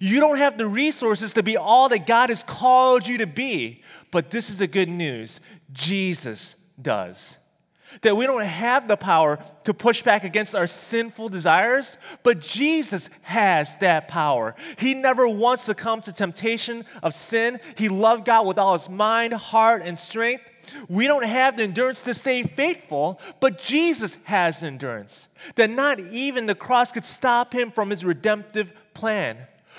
You 0.00 0.20
don't 0.20 0.38
have 0.38 0.58
the 0.58 0.66
resources 0.66 1.32
to 1.34 1.42
be 1.42 1.56
all 1.56 1.88
that 1.90 2.06
God 2.06 2.30
has 2.30 2.42
called 2.42 3.06
you 3.06 3.18
to 3.18 3.26
be. 3.26 3.82
But 4.10 4.30
this 4.30 4.50
is 4.50 4.58
the 4.58 4.66
good 4.66 4.88
news 4.88 5.40
Jesus 5.72 6.56
does. 6.80 7.36
That 8.00 8.16
we 8.16 8.24
don't 8.24 8.40
have 8.40 8.88
the 8.88 8.96
power 8.96 9.38
to 9.64 9.74
push 9.74 10.02
back 10.02 10.24
against 10.24 10.54
our 10.54 10.66
sinful 10.66 11.28
desires, 11.28 11.98
but 12.22 12.40
Jesus 12.40 13.10
has 13.20 13.76
that 13.78 14.08
power. 14.08 14.54
He 14.78 14.94
never 14.94 15.28
wants 15.28 15.66
to 15.66 15.74
come 15.74 16.00
to 16.02 16.12
temptation 16.12 16.86
of 17.02 17.12
sin. 17.12 17.60
He 17.76 17.90
loved 17.90 18.24
God 18.24 18.46
with 18.46 18.56
all 18.56 18.78
his 18.78 18.88
mind, 18.88 19.34
heart, 19.34 19.82
and 19.84 19.98
strength. 19.98 20.44
We 20.88 21.06
don't 21.06 21.24
have 21.24 21.56
the 21.56 21.64
endurance 21.64 22.02
to 22.02 22.14
stay 22.14 22.42
faithful, 22.42 23.20
but 23.40 23.58
Jesus 23.58 24.18
has 24.24 24.62
endurance. 24.62 25.28
That 25.56 25.70
not 25.70 26.00
even 26.00 26.46
the 26.46 26.54
cross 26.54 26.92
could 26.92 27.04
stop 27.04 27.52
him 27.52 27.70
from 27.70 27.90
his 27.90 28.04
redemptive 28.04 28.72
plan. 28.94 29.38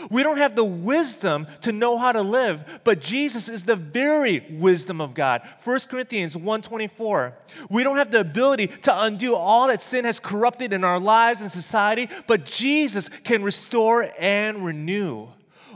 We 0.09 0.23
don't 0.23 0.37
have 0.37 0.55
the 0.55 0.63
wisdom 0.63 1.47
to 1.61 1.71
know 1.71 1.97
how 1.97 2.11
to 2.11 2.21
live, 2.21 2.81
but 2.83 2.99
Jesus 2.99 3.47
is 3.47 3.63
the 3.63 3.75
very 3.75 4.45
wisdom 4.49 4.99
of 4.99 5.13
God. 5.13 5.41
1 5.63 5.87
Corinthians 5.87 6.35
1:24. 6.35 7.33
We 7.69 7.83
don't 7.83 7.97
have 7.97 8.11
the 8.11 8.19
ability 8.19 8.67
to 8.67 9.01
undo 9.03 9.35
all 9.35 9.67
that 9.67 9.81
sin 9.81 10.05
has 10.05 10.19
corrupted 10.19 10.73
in 10.73 10.83
our 10.83 10.99
lives 10.99 11.41
and 11.41 11.51
society, 11.51 12.09
but 12.27 12.45
Jesus 12.45 13.09
can 13.23 13.43
restore 13.43 14.09
and 14.17 14.65
renew. 14.65 15.27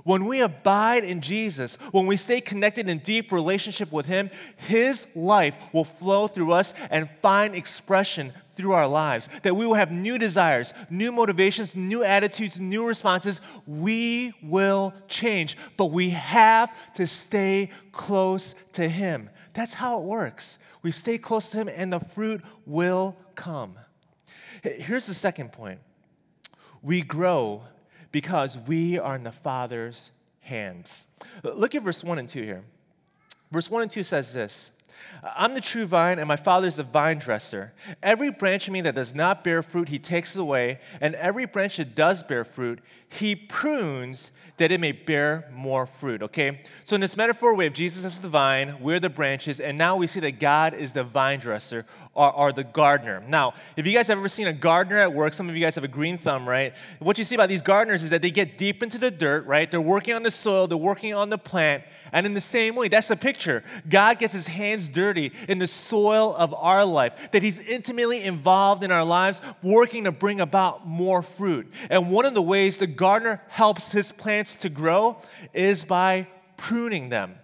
When 0.07 0.23
we 0.23 0.39
abide 0.39 1.03
in 1.03 1.19
Jesus, 1.19 1.77
when 1.91 2.07
we 2.07 2.15
stay 2.15 2.39
connected 2.39 2.87
in 2.87 2.99
deep 2.99 3.29
relationship 3.29 3.91
with 3.91 4.05
Him, 4.05 4.29
His 4.55 5.05
life 5.15 5.57
will 5.73 5.83
flow 5.83 6.29
through 6.29 6.53
us 6.53 6.73
and 6.89 7.09
find 7.21 7.53
expression 7.53 8.31
through 8.55 8.71
our 8.71 8.87
lives. 8.87 9.27
That 9.43 9.57
we 9.57 9.65
will 9.65 9.73
have 9.73 9.91
new 9.91 10.17
desires, 10.17 10.73
new 10.89 11.11
motivations, 11.11 11.75
new 11.75 12.05
attitudes, 12.05 12.57
new 12.57 12.87
responses. 12.87 13.41
We 13.65 14.33
will 14.41 14.93
change, 15.09 15.57
but 15.75 15.87
we 15.87 16.11
have 16.11 16.73
to 16.93 17.05
stay 17.05 17.69
close 17.91 18.55
to 18.73 18.87
Him. 18.87 19.29
That's 19.51 19.73
how 19.73 19.99
it 19.99 20.05
works. 20.05 20.57
We 20.83 20.91
stay 20.91 21.17
close 21.17 21.49
to 21.49 21.57
Him, 21.57 21.67
and 21.67 21.91
the 21.91 21.99
fruit 21.99 22.41
will 22.65 23.17
come. 23.35 23.75
Here's 24.63 25.05
the 25.05 25.13
second 25.13 25.51
point 25.51 25.81
we 26.81 27.01
grow 27.01 27.63
because 28.11 28.57
we 28.57 28.97
are 28.97 29.15
in 29.15 29.23
the 29.23 29.31
Father's 29.31 30.11
hands. 30.41 31.07
Look 31.43 31.75
at 31.75 31.83
verse 31.83 32.03
1 32.03 32.19
and 32.19 32.29
2 32.29 32.41
here. 32.41 32.63
Verse 33.51 33.69
1 33.69 33.83
and 33.83 33.91
2 33.91 34.03
says 34.03 34.33
this 34.33 34.71
I'm 35.23 35.53
the 35.53 35.61
true 35.61 35.85
vine, 35.85 36.19
and 36.19 36.27
my 36.27 36.35
Father 36.35 36.67
is 36.67 36.75
the 36.75 36.83
vine 36.83 37.17
dresser. 37.17 37.73
Every 38.01 38.31
branch 38.31 38.67
in 38.67 38.73
me 38.73 38.81
that 38.81 38.95
does 38.95 39.13
not 39.13 39.43
bear 39.43 39.61
fruit, 39.61 39.89
he 39.89 39.99
takes 39.99 40.35
away, 40.35 40.79
and 41.01 41.15
every 41.15 41.45
branch 41.45 41.77
that 41.77 41.95
does 41.95 42.23
bear 42.23 42.43
fruit, 42.43 42.79
he 43.09 43.35
prunes 43.35 44.31
that 44.57 44.71
it 44.71 44.79
may 44.79 44.91
bear 44.91 45.49
more 45.53 45.85
fruit. 45.85 46.23
Okay? 46.23 46.61
So, 46.83 46.95
in 46.95 47.01
this 47.01 47.17
metaphor, 47.17 47.53
we 47.53 47.63
have 47.65 47.73
Jesus 47.73 48.05
as 48.05 48.19
the 48.19 48.29
vine, 48.29 48.77
we're 48.81 48.99
the 48.99 49.09
branches, 49.09 49.59
and 49.59 49.77
now 49.77 49.95
we 49.97 50.07
see 50.07 50.19
that 50.21 50.39
God 50.39 50.73
is 50.73 50.93
the 50.93 51.03
vine 51.03 51.39
dresser 51.39 51.85
or, 52.17 52.33
or 52.33 52.51
the 52.51 52.63
gardener. 52.63 53.23
Now, 53.27 53.53
if 53.77 53.85
you 53.85 53.93
guys 53.93 54.07
have 54.07 54.17
ever 54.17 54.27
seen 54.27 54.47
a 54.47 54.53
gardener 54.53 54.97
at 54.97 55.13
work, 55.13 55.33
some 55.33 55.47
of 55.49 55.55
you 55.55 55.63
guys 55.63 55.75
have 55.75 55.83
a 55.83 55.87
green 55.87 56.17
thumb, 56.17 56.49
right? 56.49 56.73
What 56.97 57.19
you 57.19 57.23
see 57.23 57.35
about 57.35 57.47
these 57.47 57.61
gardeners 57.61 58.01
is 58.01 58.09
that 58.09 58.23
they 58.23 58.31
get 58.31 58.57
deep 58.57 58.81
into 58.81 58.97
the 58.97 59.11
dirt, 59.11 59.45
right? 59.45 59.69
They're 59.69 59.79
working 59.79 60.15
on 60.15 60.23
the 60.23 60.31
soil, 60.31 60.67
they're 60.67 60.77
working 60.77 61.13
on 61.13 61.29
the 61.29 61.37
plant, 61.37 61.83
and 62.11 62.25
in 62.25 62.33
the 62.33 62.41
same 62.41 62.75
way, 62.75 62.87
that's 62.87 63.07
the 63.07 63.15
picture. 63.15 63.63
God 63.87 64.17
gets 64.17 64.33
his 64.33 64.47
hands 64.47 64.89
dirty 64.89 65.31
in 65.47 65.59
the 65.59 65.67
soil 65.67 66.35
of 66.35 66.53
our 66.55 66.83
life, 66.83 67.31
that 67.31 67.43
he's 67.43 67.59
intimately 67.59 68.23
involved 68.23 68.83
in 68.83 68.91
our 68.91 69.05
lives, 69.05 69.39
working 69.61 70.05
to 70.05 70.11
bring 70.11 70.41
about 70.41 70.87
more 70.87 71.21
fruit. 71.21 71.71
And 71.91 72.09
one 72.09 72.25
of 72.25 72.33
the 72.33 72.41
ways 72.41 72.79
the 72.79 72.87
gardener 72.87 73.43
helps 73.49 73.91
his 73.91 74.11
plants 74.11 74.55
to 74.57 74.69
grow 74.69 75.17
is 75.53 75.85
by 75.85 76.27
pruning 76.55 77.09
them. 77.09 77.35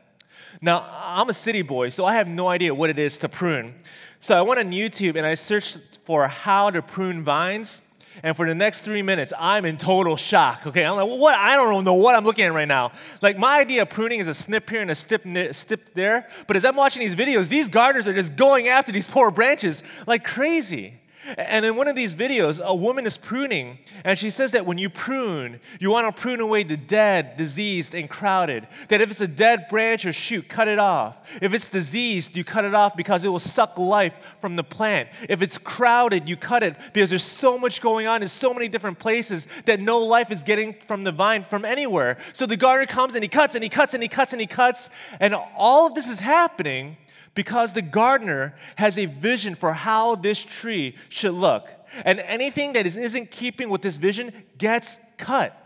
Now, 0.61 0.87
I'm 1.03 1.29
a 1.29 1.33
city 1.33 1.61
boy, 1.61 1.89
so 1.89 2.05
I 2.05 2.15
have 2.15 2.27
no 2.27 2.47
idea 2.47 2.73
what 2.73 2.89
it 2.89 2.97
is 2.97 3.17
to 3.19 3.29
prune. 3.29 3.75
So 4.23 4.37
I 4.37 4.41
went 4.41 4.57
on 4.57 4.71
YouTube 4.71 5.17
and 5.17 5.25
I 5.25 5.33
searched 5.33 5.99
for 6.05 6.29
how 6.29 6.69
to 6.69 6.81
prune 6.81 7.23
vines. 7.23 7.81
And 8.23 8.37
for 8.37 8.47
the 8.47 8.55
next 8.55 8.79
three 8.79 9.01
minutes, 9.01 9.33
I'm 9.37 9.65
in 9.65 9.75
total 9.75 10.15
shock. 10.15 10.65
Okay, 10.65 10.85
I'm 10.85 10.95
like, 10.95 11.07
well, 11.07 11.17
what? 11.17 11.35
I 11.35 11.57
don't 11.57 11.83
know 11.83 11.95
what 11.95 12.15
I'm 12.15 12.23
looking 12.23 12.45
at 12.45 12.53
right 12.53 12.65
now. 12.65 12.93
Like, 13.21 13.37
my 13.37 13.59
idea 13.59 13.81
of 13.81 13.89
pruning 13.89 14.21
is 14.21 14.29
a 14.29 14.33
snip 14.33 14.69
here 14.69 14.81
and 14.81 14.89
a 14.89 14.95
snip, 14.95 15.25
snip 15.53 15.93
there. 15.93 16.29
But 16.47 16.55
as 16.55 16.63
I'm 16.63 16.77
watching 16.77 17.01
these 17.01 17.17
videos, 17.17 17.49
these 17.49 17.67
gardeners 17.67 18.07
are 18.07 18.13
just 18.13 18.37
going 18.37 18.69
after 18.69 18.93
these 18.93 19.09
poor 19.09 19.29
branches 19.29 19.83
like 20.07 20.23
crazy. 20.23 20.93
And 21.37 21.65
in 21.65 21.75
one 21.75 21.87
of 21.87 21.95
these 21.95 22.15
videos, 22.15 22.63
a 22.63 22.75
woman 22.75 23.05
is 23.05 23.17
pruning, 23.17 23.79
and 24.03 24.17
she 24.17 24.29
says 24.29 24.51
that 24.51 24.65
when 24.65 24.77
you 24.77 24.89
prune, 24.89 25.59
you 25.79 25.89
want 25.89 26.13
to 26.13 26.21
prune 26.21 26.41
away 26.41 26.63
the 26.63 26.77
dead, 26.77 27.37
diseased, 27.37 27.95
and 27.95 28.09
crowded. 28.09 28.67
That 28.89 29.01
if 29.01 29.09
it's 29.09 29.21
a 29.21 29.27
dead 29.27 29.67
branch 29.69 30.05
or 30.05 30.13
shoot, 30.13 30.49
cut 30.49 30.67
it 30.67 30.79
off. 30.79 31.19
If 31.41 31.53
it's 31.53 31.67
diseased, 31.67 32.35
you 32.35 32.43
cut 32.43 32.65
it 32.65 32.73
off 32.73 32.95
because 32.95 33.23
it 33.23 33.29
will 33.29 33.39
suck 33.39 33.77
life 33.77 34.13
from 34.41 34.55
the 34.55 34.63
plant. 34.63 35.09
If 35.29 35.41
it's 35.41 35.57
crowded, 35.57 36.27
you 36.27 36.35
cut 36.35 36.63
it 36.63 36.75
because 36.91 37.09
there's 37.09 37.23
so 37.23 37.57
much 37.57 37.81
going 37.81 38.07
on 38.07 38.21
in 38.21 38.27
so 38.27 38.53
many 38.53 38.67
different 38.67 38.99
places 38.99 39.47
that 39.65 39.79
no 39.79 39.99
life 39.99 40.31
is 40.31 40.43
getting 40.43 40.73
from 40.87 41.03
the 41.03 41.11
vine 41.11 41.43
from 41.43 41.65
anywhere. 41.65 42.17
So 42.33 42.45
the 42.45 42.57
gardener 42.57 42.87
comes 42.87 43.15
and 43.15 43.23
he 43.23 43.29
cuts 43.29 43.55
and 43.55 43.63
he 43.63 43.69
cuts 43.69 43.93
and 43.93 44.03
he 44.03 44.09
cuts 44.09 44.33
and 44.33 44.41
he 44.41 44.47
cuts, 44.47 44.89
and 45.19 45.35
all 45.55 45.87
of 45.87 45.95
this 45.95 46.09
is 46.09 46.19
happening 46.19 46.97
because 47.35 47.73
the 47.73 47.81
gardener 47.81 48.55
has 48.75 48.97
a 48.97 49.05
vision 49.05 49.55
for 49.55 49.73
how 49.73 50.15
this 50.15 50.43
tree 50.43 50.95
should 51.09 51.33
look. 51.33 51.69
And 52.05 52.19
anything 52.19 52.73
that 52.73 52.85
isn't 52.85 53.31
keeping 53.31 53.69
with 53.69 53.81
this 53.81 53.97
vision 53.97 54.31
gets 54.57 54.97
cut. 55.17 55.59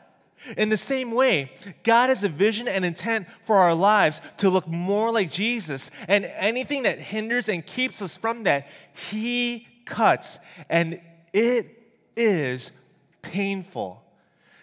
In 0.55 0.69
the 0.69 0.77
same 0.77 1.11
way, 1.11 1.51
God 1.83 2.09
has 2.09 2.23
a 2.23 2.29
vision 2.29 2.67
and 2.67 2.85
intent 2.85 3.27
for 3.43 3.57
our 3.57 3.73
lives 3.73 4.21
to 4.37 4.49
look 4.49 4.67
more 4.67 5.11
like 5.11 5.31
Jesus, 5.31 5.89
and 6.07 6.25
anything 6.25 6.83
that 6.83 6.99
hinders 6.99 7.49
and 7.49 7.65
keeps 7.65 8.01
us 8.01 8.15
from 8.15 8.43
that, 8.43 8.67
He 9.11 9.67
cuts, 9.85 10.37
and 10.69 11.01
it 11.33 11.91
is 12.15 12.71
painful. 13.23 14.03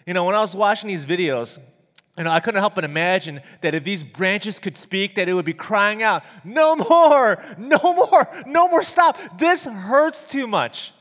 You 0.05 0.13
know, 0.13 0.23
when 0.23 0.35
I 0.35 0.39
was 0.39 0.55
watching 0.55 0.87
these 0.87 1.05
videos, 1.05 1.59
you 2.17 2.23
know, 2.23 2.31
I 2.31 2.39
couldn't 2.39 2.61
help 2.61 2.75
but 2.75 2.85
imagine 2.85 3.41
that 3.61 3.75
if 3.75 3.83
these 3.83 4.01
branches 4.01 4.57
could 4.59 4.77
speak, 4.77 5.15
that 5.15 5.27
it 5.27 5.33
would 5.33 5.45
be 5.45 5.53
crying 5.53 6.01
out, 6.01 6.23
No 6.43 6.75
more, 6.75 7.43
no 7.57 7.77
more, 7.81 8.29
no 8.45 8.69
more, 8.69 8.83
stop. 8.83 9.17
This 9.37 9.65
hurts 9.65 10.23
too 10.23 10.47
much. 10.47 10.93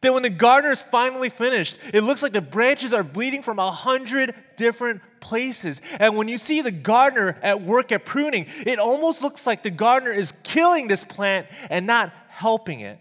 That 0.00 0.12
when 0.12 0.22
the 0.22 0.30
gardener 0.30 0.72
is 0.72 0.82
finally 0.82 1.30
finished, 1.30 1.78
it 1.92 2.02
looks 2.02 2.22
like 2.22 2.32
the 2.32 2.42
branches 2.42 2.92
are 2.92 3.02
bleeding 3.02 3.42
from 3.42 3.58
a 3.58 3.70
hundred 3.70 4.34
different 4.56 5.00
places. 5.20 5.80
And 5.98 6.16
when 6.16 6.28
you 6.28 6.36
see 6.36 6.60
the 6.60 6.70
gardener 6.70 7.38
at 7.42 7.62
work 7.62 7.90
at 7.90 8.04
pruning, 8.04 8.46
it 8.66 8.78
almost 8.78 9.22
looks 9.22 9.46
like 9.46 9.62
the 9.62 9.70
gardener 9.70 10.12
is 10.12 10.32
killing 10.42 10.88
this 10.88 11.04
plant 11.04 11.46
and 11.70 11.86
not 11.86 12.12
helping 12.28 12.80
it. 12.80 12.98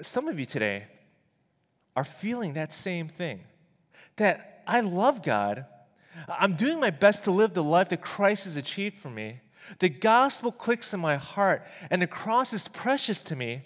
Some 0.00 0.28
of 0.28 0.38
you 0.38 0.46
today 0.46 0.84
are 1.94 2.04
feeling 2.04 2.54
that 2.54 2.72
same 2.72 3.08
thing 3.08 3.40
that 4.16 4.62
I 4.66 4.80
love 4.80 5.22
God. 5.22 5.66
I'm 6.28 6.54
doing 6.54 6.80
my 6.80 6.90
best 6.90 7.24
to 7.24 7.30
live 7.30 7.54
the 7.54 7.64
life 7.64 7.88
that 7.90 8.00
Christ 8.00 8.44
has 8.44 8.56
achieved 8.56 8.96
for 8.96 9.10
me. 9.10 9.40
The 9.78 9.88
gospel 9.88 10.52
clicks 10.52 10.94
in 10.94 11.00
my 11.00 11.16
heart, 11.16 11.66
and 11.90 12.00
the 12.00 12.06
cross 12.06 12.52
is 12.52 12.68
precious 12.68 13.22
to 13.24 13.36
me. 13.36 13.62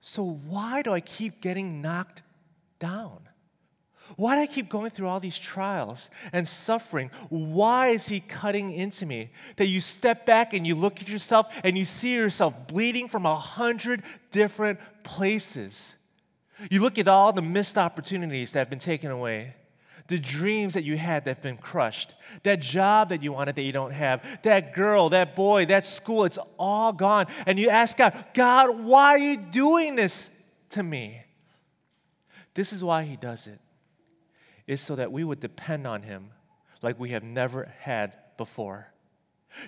So, 0.00 0.22
why 0.22 0.82
do 0.82 0.92
I 0.92 1.00
keep 1.00 1.40
getting 1.40 1.80
knocked 1.80 2.22
down? 2.78 3.28
Why 4.16 4.36
do 4.36 4.42
I 4.42 4.46
keep 4.46 4.68
going 4.68 4.90
through 4.90 5.08
all 5.08 5.20
these 5.20 5.38
trials 5.38 6.10
and 6.32 6.46
suffering? 6.46 7.10
Why 7.30 7.88
is 7.88 8.06
He 8.08 8.20
cutting 8.20 8.72
into 8.72 9.06
me? 9.06 9.30
That 9.56 9.66
you 9.66 9.80
step 9.80 10.26
back 10.26 10.52
and 10.52 10.66
you 10.66 10.74
look 10.74 11.00
at 11.00 11.08
yourself 11.08 11.46
and 11.64 11.78
you 11.78 11.86
see 11.86 12.14
yourself 12.14 12.66
bleeding 12.66 13.08
from 13.08 13.24
a 13.24 13.36
hundred 13.36 14.02
different 14.30 14.78
places. 15.04 15.94
You 16.70 16.82
look 16.82 16.98
at 16.98 17.08
all 17.08 17.32
the 17.32 17.42
missed 17.42 17.78
opportunities 17.78 18.52
that 18.52 18.58
have 18.58 18.70
been 18.70 18.78
taken 18.78 19.10
away 19.10 19.54
the 20.08 20.18
dreams 20.18 20.74
that 20.74 20.84
you 20.84 20.96
had 20.96 21.24
that 21.24 21.36
have 21.36 21.42
been 21.42 21.56
crushed, 21.56 22.14
that 22.42 22.60
job 22.60 23.08
that 23.08 23.22
you 23.22 23.32
wanted 23.32 23.56
that 23.56 23.62
you 23.62 23.72
don't 23.72 23.92
have, 23.92 24.22
that 24.42 24.74
girl, 24.74 25.08
that 25.08 25.34
boy, 25.34 25.64
that 25.66 25.86
school, 25.86 26.24
it's 26.24 26.38
all 26.58 26.92
gone. 26.92 27.26
And 27.46 27.58
you 27.58 27.70
ask 27.70 27.96
God, 27.96 28.24
God, 28.34 28.80
why 28.80 29.08
are 29.08 29.18
you 29.18 29.36
doing 29.38 29.96
this 29.96 30.28
to 30.70 30.82
me? 30.82 31.22
This 32.52 32.72
is 32.72 32.84
why 32.84 33.04
He 33.04 33.16
does 33.16 33.46
it. 33.46 33.60
It's 34.66 34.82
so 34.82 34.96
that 34.96 35.10
we 35.10 35.24
would 35.24 35.40
depend 35.40 35.86
on 35.86 36.02
Him 36.02 36.30
like 36.82 37.00
we 37.00 37.10
have 37.10 37.24
never 37.24 37.72
had 37.80 38.16
before. 38.36 38.93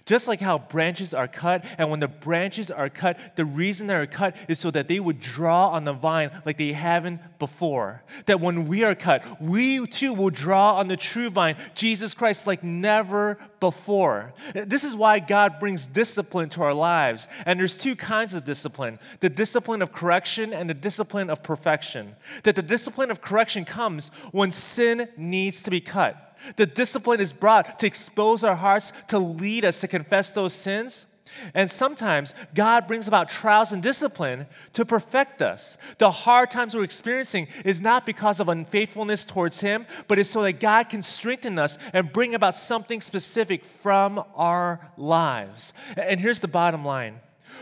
Just 0.04 0.28
like 0.28 0.40
how 0.40 0.58
branches 0.58 1.14
are 1.14 1.28
cut, 1.28 1.64
and 1.78 1.90
when 1.90 2.00
the 2.00 2.08
branches 2.08 2.70
are 2.70 2.88
cut, 2.88 3.36
the 3.36 3.44
reason 3.44 3.86
they're 3.86 4.06
cut 4.06 4.36
is 4.48 4.58
so 4.58 4.70
that 4.70 4.88
they 4.88 5.00
would 5.00 5.20
draw 5.20 5.68
on 5.68 5.84
the 5.84 5.92
vine 5.92 6.30
like 6.44 6.58
they 6.58 6.72
haven't 6.72 7.20
before. 7.38 8.02
That 8.26 8.40
when 8.40 8.66
we 8.66 8.84
are 8.84 8.94
cut, 8.94 9.24
we 9.40 9.86
too 9.86 10.12
will 10.14 10.30
draw 10.30 10.76
on 10.76 10.88
the 10.88 10.96
true 10.96 11.30
vine, 11.30 11.56
Jesus 11.74 12.14
Christ, 12.14 12.46
like 12.46 12.62
never 12.62 13.38
before. 13.60 14.32
This 14.54 14.84
is 14.84 14.94
why 14.94 15.18
God 15.18 15.58
brings 15.58 15.86
discipline 15.86 16.48
to 16.50 16.62
our 16.62 16.74
lives. 16.74 17.28
And 17.44 17.58
there's 17.58 17.78
two 17.78 17.96
kinds 17.96 18.34
of 18.34 18.44
discipline 18.44 18.98
the 19.20 19.28
discipline 19.28 19.82
of 19.82 19.92
correction 19.92 20.52
and 20.52 20.68
the 20.68 20.74
discipline 20.74 21.30
of 21.30 21.42
perfection. 21.42 22.16
That 22.42 22.56
the 22.56 22.62
discipline 22.62 23.10
of 23.10 23.20
correction 23.20 23.64
comes 23.64 24.08
when 24.32 24.50
sin 24.50 25.08
needs 25.16 25.62
to 25.62 25.70
be 25.70 25.80
cut. 25.80 26.25
The 26.56 26.66
discipline 26.66 27.20
is 27.20 27.32
brought 27.32 27.78
to 27.80 27.86
expose 27.86 28.44
our 28.44 28.56
hearts, 28.56 28.92
to 29.08 29.18
lead 29.18 29.64
us 29.64 29.80
to 29.80 29.88
confess 29.88 30.30
those 30.30 30.52
sins. 30.52 31.06
And 31.54 31.70
sometimes 31.70 32.34
God 32.54 32.86
brings 32.86 33.08
about 33.08 33.28
trials 33.28 33.72
and 33.72 33.82
discipline 33.82 34.46
to 34.72 34.84
perfect 34.84 35.42
us. 35.42 35.76
The 35.98 36.10
hard 36.10 36.50
times 36.50 36.74
we're 36.74 36.84
experiencing 36.84 37.48
is 37.64 37.80
not 37.80 38.06
because 38.06 38.40
of 38.40 38.48
unfaithfulness 38.48 39.24
towards 39.24 39.60
Him, 39.60 39.86
but 40.08 40.18
it's 40.18 40.30
so 40.30 40.42
that 40.42 40.60
God 40.60 40.88
can 40.88 41.02
strengthen 41.02 41.58
us 41.58 41.78
and 41.92 42.12
bring 42.12 42.34
about 42.34 42.54
something 42.54 43.00
specific 43.00 43.64
from 43.64 44.24
our 44.34 44.80
lives. 44.96 45.72
And 45.96 46.20
here's 46.20 46.40
the 46.40 46.48
bottom 46.48 46.84
line 46.84 47.20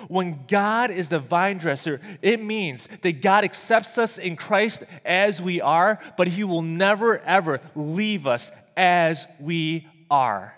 when 0.08 0.44
God 0.46 0.90
is 0.90 1.08
the 1.08 1.18
vine 1.18 1.58
dresser, 1.58 2.00
it 2.22 2.42
means 2.42 2.88
that 3.02 3.22
God 3.22 3.44
accepts 3.44 3.98
us 3.98 4.18
in 4.18 4.36
Christ 4.36 4.82
as 5.04 5.40
we 5.40 5.60
are, 5.60 5.98
but 6.16 6.28
He 6.28 6.44
will 6.44 6.62
never, 6.62 7.18
ever 7.18 7.60
leave 7.74 8.26
us 8.26 8.50
as 8.76 9.26
we 9.40 9.86
are. 10.10 10.56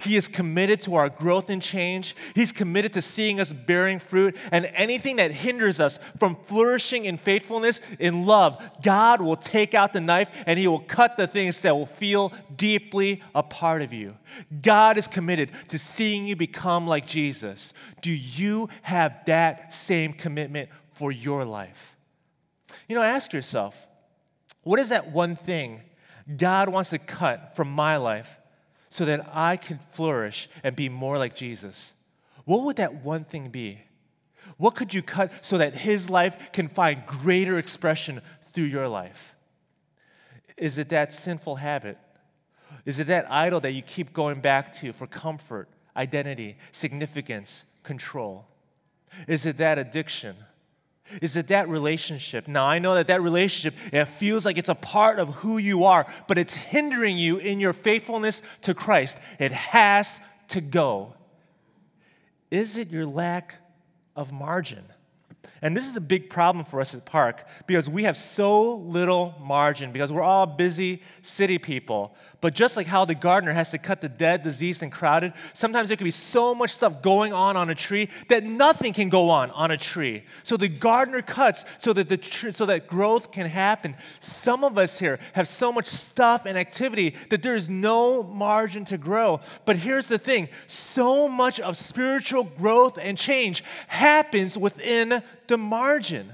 He 0.00 0.16
is 0.16 0.28
committed 0.28 0.80
to 0.80 0.94
our 0.94 1.08
growth 1.08 1.50
and 1.50 1.60
change. 1.60 2.14
He's 2.34 2.52
committed 2.52 2.92
to 2.94 3.02
seeing 3.02 3.40
us 3.40 3.52
bearing 3.52 3.98
fruit. 3.98 4.36
And 4.52 4.66
anything 4.74 5.16
that 5.16 5.30
hinders 5.30 5.80
us 5.80 5.98
from 6.18 6.36
flourishing 6.36 7.04
in 7.04 7.18
faithfulness, 7.18 7.80
in 7.98 8.26
love, 8.26 8.62
God 8.82 9.20
will 9.20 9.36
take 9.36 9.74
out 9.74 9.92
the 9.92 10.00
knife 10.00 10.30
and 10.46 10.58
He 10.58 10.68
will 10.68 10.80
cut 10.80 11.16
the 11.16 11.26
things 11.26 11.60
that 11.62 11.76
will 11.76 11.86
feel 11.86 12.32
deeply 12.54 13.22
a 13.34 13.42
part 13.42 13.82
of 13.82 13.92
you. 13.92 14.16
God 14.62 14.96
is 14.96 15.06
committed 15.06 15.50
to 15.68 15.78
seeing 15.78 16.26
you 16.26 16.36
become 16.36 16.86
like 16.86 17.06
Jesus. 17.06 17.72
Do 18.00 18.10
you 18.10 18.68
have 18.82 19.24
that 19.26 19.72
same 19.72 20.12
commitment 20.12 20.68
for 20.92 21.12
your 21.12 21.44
life? 21.44 21.96
You 22.88 22.96
know, 22.96 23.02
ask 23.02 23.32
yourself 23.32 23.86
what 24.62 24.78
is 24.78 24.90
that 24.90 25.10
one 25.10 25.34
thing 25.34 25.80
God 26.36 26.68
wants 26.68 26.90
to 26.90 26.98
cut 26.98 27.56
from 27.56 27.70
my 27.70 27.96
life 27.96 28.39
so 28.90 29.04
that 29.04 29.26
I 29.32 29.56
can 29.56 29.78
flourish 29.78 30.48
and 30.62 30.76
be 30.76 30.88
more 30.88 31.16
like 31.16 31.34
Jesus, 31.34 31.94
what 32.44 32.64
would 32.64 32.76
that 32.76 33.02
one 33.02 33.24
thing 33.24 33.48
be? 33.48 33.78
What 34.56 34.74
could 34.74 34.92
you 34.92 35.00
cut 35.00 35.32
so 35.40 35.58
that 35.58 35.74
His 35.74 36.10
life 36.10 36.52
can 36.52 36.68
find 36.68 37.06
greater 37.06 37.58
expression 37.58 38.20
through 38.42 38.64
your 38.64 38.88
life? 38.88 39.34
Is 40.56 40.76
it 40.76 40.90
that 40.90 41.12
sinful 41.12 41.56
habit? 41.56 41.96
Is 42.84 42.98
it 42.98 43.06
that 43.06 43.30
idol 43.30 43.60
that 43.60 43.72
you 43.72 43.82
keep 43.82 44.12
going 44.12 44.40
back 44.40 44.72
to 44.76 44.92
for 44.92 45.06
comfort, 45.06 45.68
identity, 45.96 46.56
significance, 46.72 47.64
control? 47.82 48.46
Is 49.26 49.46
it 49.46 49.56
that 49.58 49.78
addiction? 49.78 50.36
Is 51.20 51.36
it 51.36 51.48
that 51.48 51.68
relationship? 51.68 52.48
Now, 52.48 52.66
I 52.66 52.78
know 52.78 52.94
that 52.94 53.08
that 53.08 53.22
relationship, 53.22 53.78
it 53.92 54.04
feels 54.06 54.44
like 54.44 54.58
it's 54.58 54.68
a 54.68 54.74
part 54.74 55.18
of 55.18 55.28
who 55.36 55.58
you 55.58 55.84
are, 55.84 56.06
but 56.28 56.38
it's 56.38 56.54
hindering 56.54 57.18
you 57.18 57.38
in 57.38 57.60
your 57.60 57.72
faithfulness 57.72 58.42
to 58.62 58.74
Christ. 58.74 59.18
It 59.38 59.52
has 59.52 60.20
to 60.48 60.60
go. 60.60 61.14
Is 62.50 62.76
it 62.76 62.90
your 62.90 63.06
lack 63.06 63.56
of 64.16 64.32
margin? 64.32 64.84
And 65.62 65.76
this 65.76 65.86
is 65.86 65.96
a 65.96 66.00
big 66.00 66.30
problem 66.30 66.64
for 66.64 66.80
us 66.80 66.94
at 66.94 67.04
Park 67.04 67.46
because 67.66 67.88
we 67.88 68.04
have 68.04 68.16
so 68.16 68.76
little 68.76 69.34
margin 69.40 69.92
because 69.92 70.10
we're 70.10 70.22
all 70.22 70.46
busy 70.46 71.02
city 71.22 71.58
people. 71.58 72.14
But 72.40 72.54
just 72.54 72.76
like 72.76 72.86
how 72.86 73.04
the 73.04 73.14
gardener 73.14 73.52
has 73.52 73.70
to 73.70 73.78
cut 73.78 74.00
the 74.00 74.08
dead, 74.08 74.42
diseased, 74.42 74.82
and 74.82 74.90
crowded, 74.90 75.34
sometimes 75.52 75.88
there 75.88 75.96
can 75.96 76.06
be 76.06 76.10
so 76.10 76.54
much 76.54 76.72
stuff 76.72 77.02
going 77.02 77.34
on 77.34 77.54
on 77.54 77.68
a 77.68 77.74
tree 77.74 78.08
that 78.28 78.44
nothing 78.44 78.94
can 78.94 79.10
go 79.10 79.28
on 79.28 79.50
on 79.50 79.70
a 79.70 79.76
tree. 79.76 80.24
So 80.42 80.56
the 80.56 80.68
gardener 80.68 81.20
cuts 81.20 81.66
so 81.78 81.92
that 81.92 82.08
the 82.08 82.16
tr- 82.16 82.50
so 82.50 82.64
that 82.66 82.86
growth 82.86 83.30
can 83.30 83.46
happen. 83.46 83.94
Some 84.20 84.64
of 84.64 84.78
us 84.78 84.98
here 84.98 85.18
have 85.34 85.48
so 85.48 85.70
much 85.70 85.86
stuff 85.86 86.46
and 86.46 86.56
activity 86.56 87.14
that 87.28 87.42
there 87.42 87.56
is 87.56 87.68
no 87.68 88.22
margin 88.22 88.86
to 88.86 88.96
grow. 88.96 89.40
But 89.66 89.76
here's 89.76 90.08
the 90.08 90.18
thing: 90.18 90.48
so 90.66 91.28
much 91.28 91.60
of 91.60 91.76
spiritual 91.76 92.44
growth 92.44 92.98
and 92.98 93.18
change 93.18 93.62
happens 93.88 94.56
within 94.56 95.22
the 95.46 95.58
margin. 95.58 96.32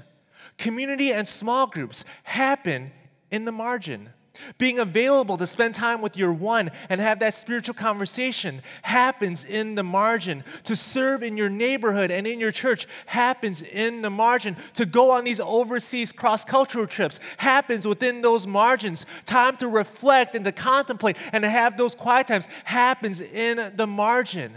Community 0.57 1.11
and 1.11 1.27
small 1.27 1.67
groups 1.67 2.05
happen 2.23 2.91
in 3.29 3.43
the 3.43 3.51
margin. 3.51 4.09
Being 4.57 4.79
available 4.79 5.37
to 5.37 5.47
spend 5.47 5.75
time 5.75 6.01
with 6.01 6.17
your 6.17 6.33
one 6.33 6.71
and 6.89 7.01
have 7.01 7.19
that 7.19 7.33
spiritual 7.33 7.75
conversation 7.75 8.61
happens 8.81 9.45
in 9.45 9.75
the 9.75 9.83
margin. 9.83 10.43
To 10.65 10.75
serve 10.75 11.23
in 11.23 11.37
your 11.37 11.49
neighborhood 11.49 12.11
and 12.11 12.25
in 12.25 12.39
your 12.39 12.51
church 12.51 12.87
happens 13.05 13.61
in 13.61 14.01
the 14.01 14.09
margin. 14.09 14.57
To 14.75 14.85
go 14.85 15.11
on 15.11 15.23
these 15.23 15.39
overseas 15.39 16.11
cross 16.11 16.45
cultural 16.45 16.87
trips 16.87 17.19
happens 17.37 17.87
within 17.87 18.21
those 18.21 18.47
margins. 18.47 19.05
Time 19.25 19.55
to 19.57 19.67
reflect 19.67 20.35
and 20.35 20.45
to 20.45 20.51
contemplate 20.51 21.17
and 21.31 21.43
to 21.43 21.49
have 21.49 21.77
those 21.77 21.95
quiet 21.95 22.27
times 22.27 22.47
happens 22.63 23.21
in 23.21 23.73
the 23.75 23.87
margin. 23.87 24.53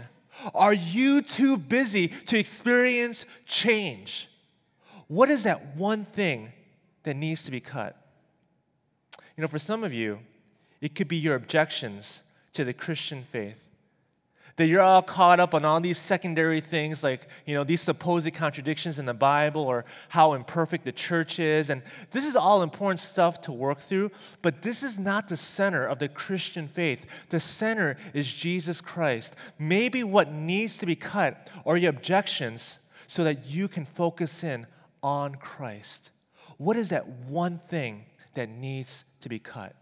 Are 0.55 0.73
you 0.73 1.21
too 1.21 1.57
busy 1.57 2.07
to 2.07 2.39
experience 2.39 3.25
change? 3.45 4.29
What 5.07 5.29
is 5.29 5.43
that 5.43 5.75
one 5.75 6.05
thing 6.05 6.53
that 7.03 7.15
needs 7.15 7.43
to 7.43 7.51
be 7.51 7.59
cut? 7.59 8.00
You 9.37 9.41
know, 9.41 9.47
for 9.47 9.59
some 9.59 9.83
of 9.83 9.93
you, 9.93 10.19
it 10.81 10.95
could 10.95 11.07
be 11.07 11.17
your 11.17 11.35
objections 11.35 12.21
to 12.53 12.63
the 12.63 12.73
Christian 12.73 13.23
faith. 13.23 13.67
that 14.57 14.67
you're 14.67 14.81
all 14.81 15.01
caught 15.01 15.39
up 15.39 15.53
on 15.53 15.63
all 15.63 15.79
these 15.79 15.97
secondary 15.97 16.59
things 16.59 17.03
like 17.03 17.27
you 17.45 17.55
know 17.55 17.63
these 17.63 17.81
supposed 17.81 18.31
contradictions 18.33 18.99
in 18.99 19.05
the 19.05 19.13
bible 19.13 19.61
or 19.61 19.85
how 20.09 20.33
imperfect 20.33 20.83
the 20.83 20.91
church 20.91 21.39
is. 21.39 21.69
And 21.69 21.81
this 22.11 22.25
is 22.25 22.35
all 22.35 22.61
important 22.61 22.99
stuff 22.99 23.41
to 23.41 23.51
work 23.51 23.79
through 23.79 24.11
but 24.41 24.61
this 24.61 24.83
is 24.83 24.99
not 24.99 25.29
the 25.29 25.37
center 25.37 25.85
of 25.85 25.99
the 25.99 26.09
christian 26.09 26.67
faith. 26.67 27.05
The 27.29 27.39
center 27.39 27.95
is 28.13 28.31
jesus 28.31 28.81
christ. 28.81 29.35
Maybe 29.57 30.03
what 30.03 30.31
needs 30.31 30.77
to 30.79 30.85
be 30.85 30.95
cut 30.95 31.49
are 31.65 31.77
your 31.77 31.89
objections 31.89 32.79
so 33.07 33.23
that 33.23 33.45
you 33.45 33.67
can 33.67 33.85
focus 33.85 34.43
in 34.43 34.67
on 35.01 35.35
christ. 35.35 36.11
What 36.57 36.75
is 36.77 36.89
that 36.89 37.07
one 37.07 37.61
thing 37.69 38.05
that 38.33 38.49
needs 38.49 39.05
to 39.21 39.29
be 39.29 39.39
cut 39.39 39.75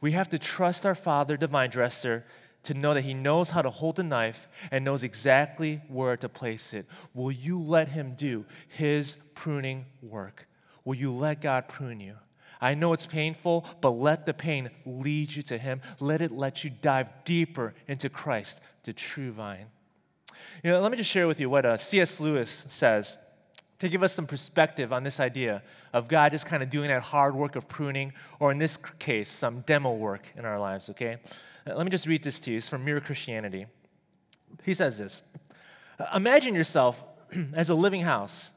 we 0.00 0.12
have 0.12 0.30
to 0.30 0.38
trust 0.38 0.86
our 0.86 0.94
father 0.94 1.36
the 1.36 1.46
vine 1.46 1.70
dresser 1.70 2.24
to 2.62 2.74
know 2.74 2.94
that 2.94 3.02
He 3.02 3.14
knows 3.14 3.50
how 3.50 3.62
to 3.62 3.70
hold 3.70 3.96
the 3.96 4.02
knife 4.02 4.48
and 4.70 4.84
knows 4.84 5.02
exactly 5.02 5.80
where 5.88 6.16
to 6.16 6.28
place 6.28 6.74
it. 6.74 6.86
Will 7.14 7.32
you 7.32 7.60
let 7.60 7.88
Him 7.88 8.14
do 8.16 8.44
His 8.68 9.16
pruning 9.34 9.86
work? 10.02 10.46
Will 10.84 10.94
you 10.94 11.12
let 11.12 11.40
God 11.40 11.68
prune 11.68 12.00
you? 12.00 12.16
I 12.60 12.74
know 12.74 12.92
it's 12.92 13.06
painful, 13.06 13.64
but 13.80 13.90
let 13.90 14.26
the 14.26 14.34
pain 14.34 14.70
lead 14.84 15.34
you 15.34 15.42
to 15.44 15.56
Him. 15.56 15.80
Let 15.98 16.20
it 16.20 16.32
let 16.32 16.62
you 16.64 16.70
dive 16.70 17.10
deeper 17.24 17.74
into 17.88 18.10
Christ, 18.10 18.60
the 18.84 18.92
true 18.92 19.32
vine. 19.32 19.66
You 20.62 20.70
know, 20.70 20.80
let 20.80 20.90
me 20.90 20.98
just 20.98 21.10
share 21.10 21.26
with 21.26 21.40
you 21.40 21.48
what 21.48 21.64
uh, 21.64 21.78
C.S. 21.78 22.20
Lewis 22.20 22.66
says 22.68 23.16
to 23.80 23.88
give 23.88 24.02
us 24.02 24.12
some 24.12 24.26
perspective 24.26 24.92
on 24.92 25.02
this 25.02 25.18
idea 25.20 25.62
of 25.92 26.06
God 26.06 26.32
just 26.32 26.46
kind 26.46 26.62
of 26.62 26.70
doing 26.70 26.88
that 26.88 27.02
hard 27.02 27.34
work 27.34 27.56
of 27.56 27.66
pruning, 27.66 28.12
or 28.38 28.52
in 28.52 28.58
this 28.58 28.78
case, 28.98 29.30
some 29.30 29.62
demo 29.62 29.92
work 29.94 30.28
in 30.36 30.44
our 30.44 30.60
lives, 30.60 30.90
okay? 30.90 31.16
Uh, 31.66 31.74
let 31.74 31.84
me 31.84 31.90
just 31.90 32.06
read 32.06 32.22
this 32.22 32.38
to 32.40 32.50
you. 32.50 32.58
It's 32.58 32.68
from 32.68 32.84
Mere 32.84 33.00
Christianity. 33.00 33.66
He 34.64 34.74
says 34.74 34.98
this 34.98 35.22
Imagine 36.14 36.54
yourself 36.54 37.02
as 37.54 37.70
a 37.70 37.74
living 37.74 38.02
house. 38.02 38.52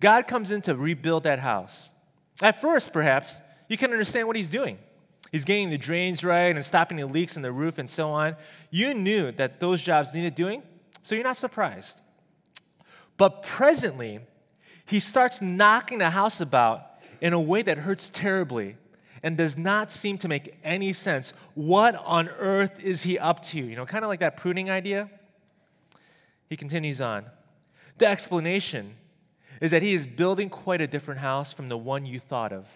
God 0.00 0.26
comes 0.26 0.50
in 0.50 0.62
to 0.62 0.74
rebuild 0.74 1.24
that 1.24 1.38
house. 1.38 1.90
At 2.40 2.60
first, 2.60 2.92
perhaps, 2.92 3.40
you 3.68 3.76
can 3.76 3.92
understand 3.92 4.26
what 4.26 4.36
he's 4.36 4.48
doing. 4.48 4.78
He's 5.30 5.44
getting 5.44 5.70
the 5.70 5.78
drains 5.78 6.24
right 6.24 6.54
and 6.54 6.64
stopping 6.64 6.98
the 6.98 7.06
leaks 7.06 7.36
in 7.36 7.42
the 7.42 7.52
roof 7.52 7.78
and 7.78 7.88
so 7.88 8.10
on. 8.10 8.36
You 8.70 8.94
knew 8.94 9.32
that 9.32 9.60
those 9.60 9.82
jobs 9.82 10.14
needed 10.14 10.34
doing, 10.34 10.62
so 11.02 11.14
you're 11.14 11.24
not 11.24 11.36
surprised. 11.36 12.00
But 13.16 13.42
presently, 13.42 14.20
he 14.92 15.00
starts 15.00 15.40
knocking 15.40 15.96
the 15.96 16.10
house 16.10 16.42
about 16.42 16.86
in 17.22 17.32
a 17.32 17.40
way 17.40 17.62
that 17.62 17.78
hurts 17.78 18.10
terribly 18.10 18.76
and 19.22 19.38
does 19.38 19.56
not 19.56 19.90
seem 19.90 20.18
to 20.18 20.28
make 20.28 20.54
any 20.62 20.92
sense. 20.92 21.32
What 21.54 21.94
on 21.94 22.28
earth 22.28 22.84
is 22.84 23.02
he 23.02 23.18
up 23.18 23.42
to? 23.44 23.58
You 23.58 23.74
know, 23.74 23.86
kind 23.86 24.04
of 24.04 24.10
like 24.10 24.20
that 24.20 24.36
pruning 24.36 24.68
idea. 24.68 25.08
He 26.50 26.58
continues 26.58 27.00
on. 27.00 27.24
The 27.96 28.06
explanation 28.06 28.96
is 29.62 29.70
that 29.70 29.80
he 29.80 29.94
is 29.94 30.06
building 30.06 30.50
quite 30.50 30.82
a 30.82 30.86
different 30.86 31.20
house 31.20 31.54
from 31.54 31.70
the 31.70 31.78
one 31.78 32.04
you 32.04 32.18
thought 32.18 32.52
of. 32.52 32.68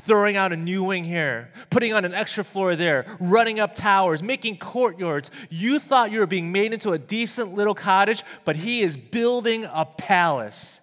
Throwing 0.00 0.38
out 0.38 0.54
a 0.54 0.56
new 0.56 0.84
wing 0.84 1.04
here, 1.04 1.52
putting 1.68 1.92
on 1.92 2.06
an 2.06 2.14
extra 2.14 2.44
floor 2.44 2.76
there, 2.76 3.04
running 3.20 3.60
up 3.60 3.74
towers, 3.74 4.22
making 4.22 4.56
courtyards. 4.56 5.30
You 5.50 5.78
thought 5.78 6.12
you 6.12 6.20
were 6.20 6.26
being 6.26 6.50
made 6.50 6.72
into 6.72 6.92
a 6.92 6.98
decent 6.98 7.54
little 7.54 7.74
cottage, 7.74 8.22
but 8.46 8.56
he 8.56 8.80
is 8.80 8.96
building 8.96 9.66
a 9.70 9.84
palace. 9.84 10.80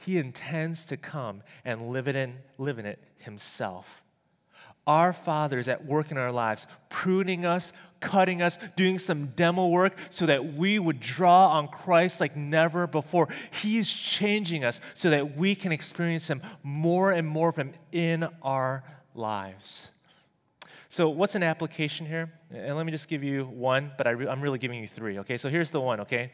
He 0.00 0.16
intends 0.16 0.84
to 0.86 0.96
come 0.96 1.42
and 1.62 1.90
live, 1.90 2.08
it 2.08 2.16
in, 2.16 2.38
live 2.56 2.78
in 2.78 2.86
it 2.86 2.98
himself. 3.18 4.02
Our 4.86 5.12
Father 5.12 5.58
is 5.58 5.68
at 5.68 5.84
work 5.84 6.10
in 6.10 6.16
our 6.16 6.32
lives, 6.32 6.66
pruning 6.88 7.44
us, 7.44 7.74
cutting 8.00 8.40
us, 8.40 8.58
doing 8.76 8.96
some 8.96 9.26
demo 9.36 9.68
work 9.68 9.94
so 10.08 10.24
that 10.24 10.54
we 10.54 10.78
would 10.78 11.00
draw 11.00 11.48
on 11.48 11.68
Christ 11.68 12.18
like 12.18 12.34
never 12.34 12.86
before. 12.86 13.28
He 13.50 13.76
is 13.76 13.92
changing 13.92 14.64
us 14.64 14.80
so 14.94 15.10
that 15.10 15.36
we 15.36 15.54
can 15.54 15.70
experience 15.70 16.28
Him 16.28 16.40
more 16.62 17.12
and 17.12 17.28
more 17.28 17.50
of 17.50 17.56
Him 17.56 17.72
in 17.92 18.26
our 18.42 18.82
lives. 19.14 19.90
So, 20.88 21.10
what's 21.10 21.34
an 21.34 21.42
application 21.42 22.06
here? 22.06 22.32
And 22.50 22.74
let 22.74 22.86
me 22.86 22.90
just 22.90 23.06
give 23.06 23.22
you 23.22 23.44
one, 23.44 23.92
but 23.98 24.06
I 24.06 24.12
am 24.12 24.40
really 24.40 24.58
giving 24.58 24.80
you 24.80 24.88
three, 24.88 25.18
okay? 25.18 25.36
So, 25.36 25.50
here's 25.50 25.70
the 25.70 25.80
one, 25.80 26.00
okay? 26.00 26.32